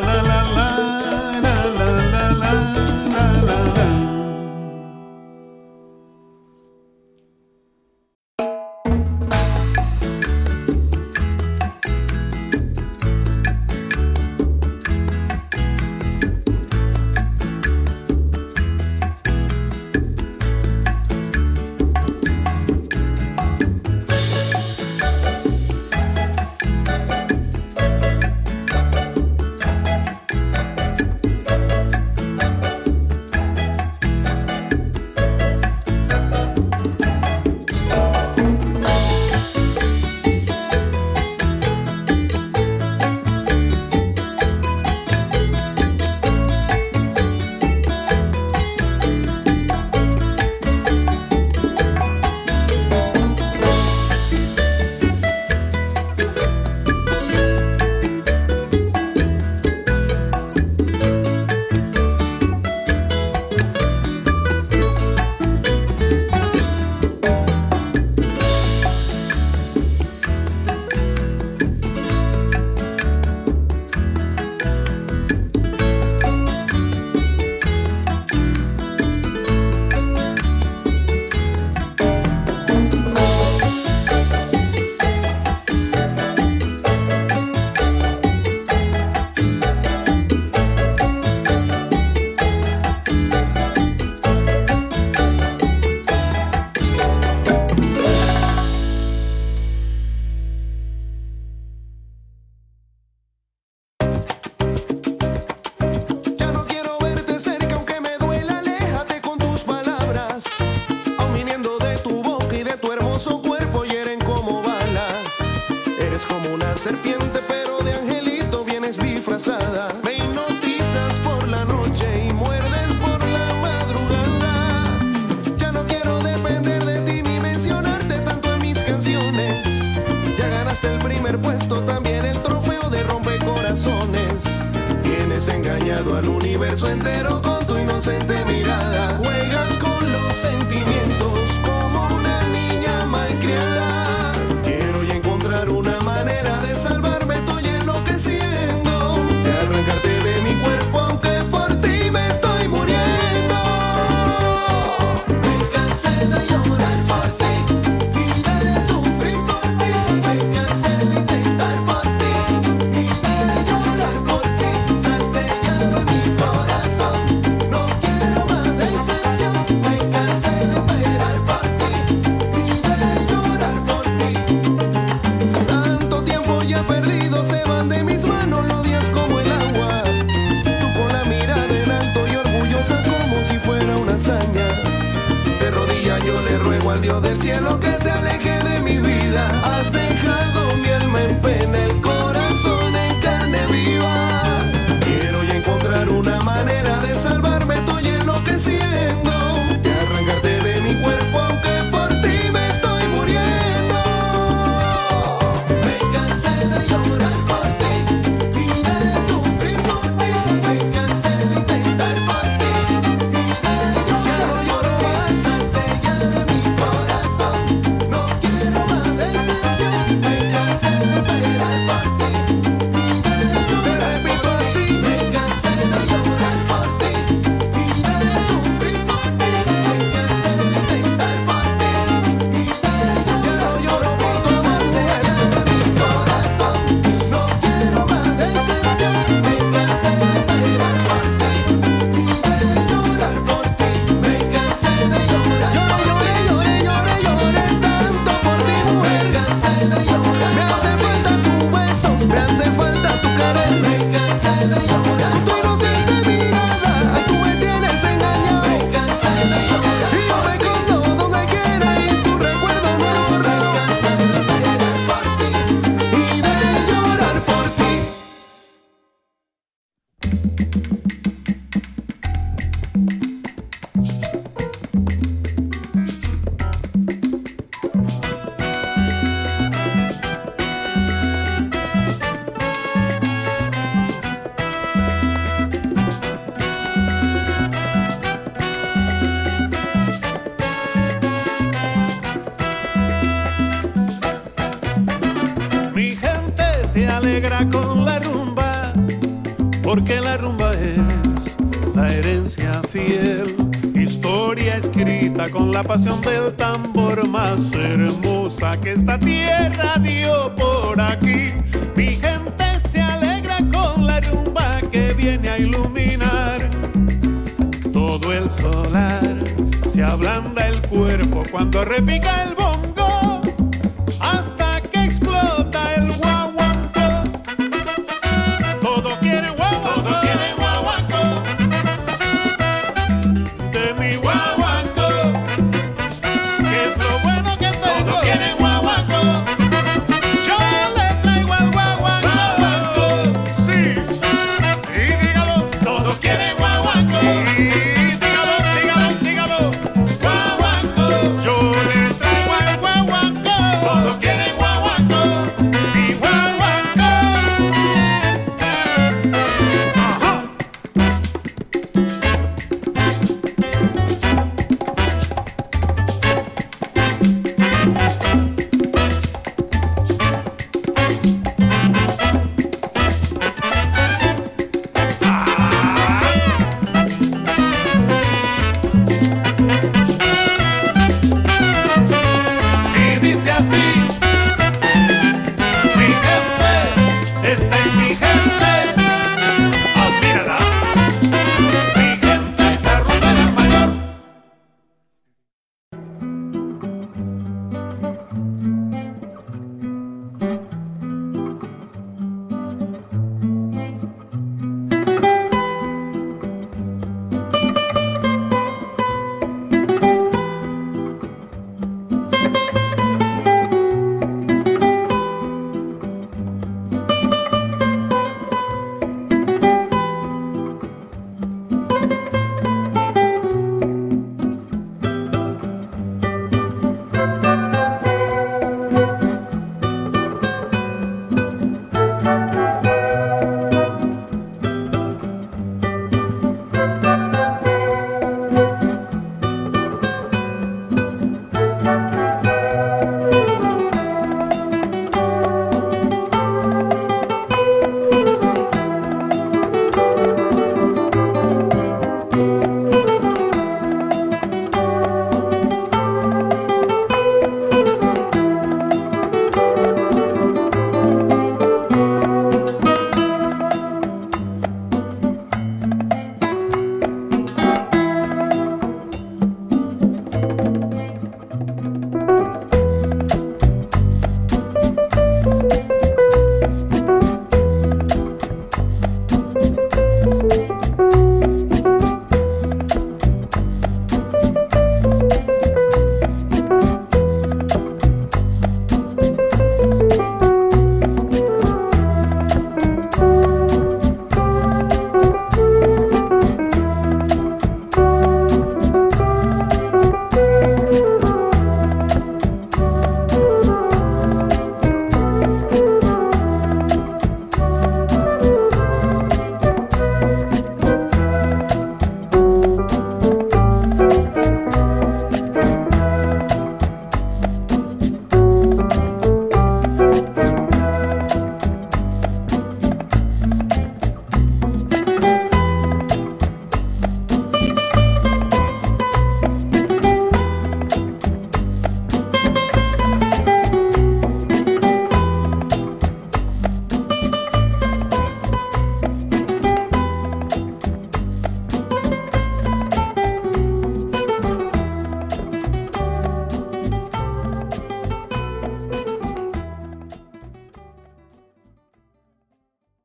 pasión 305.83 306.22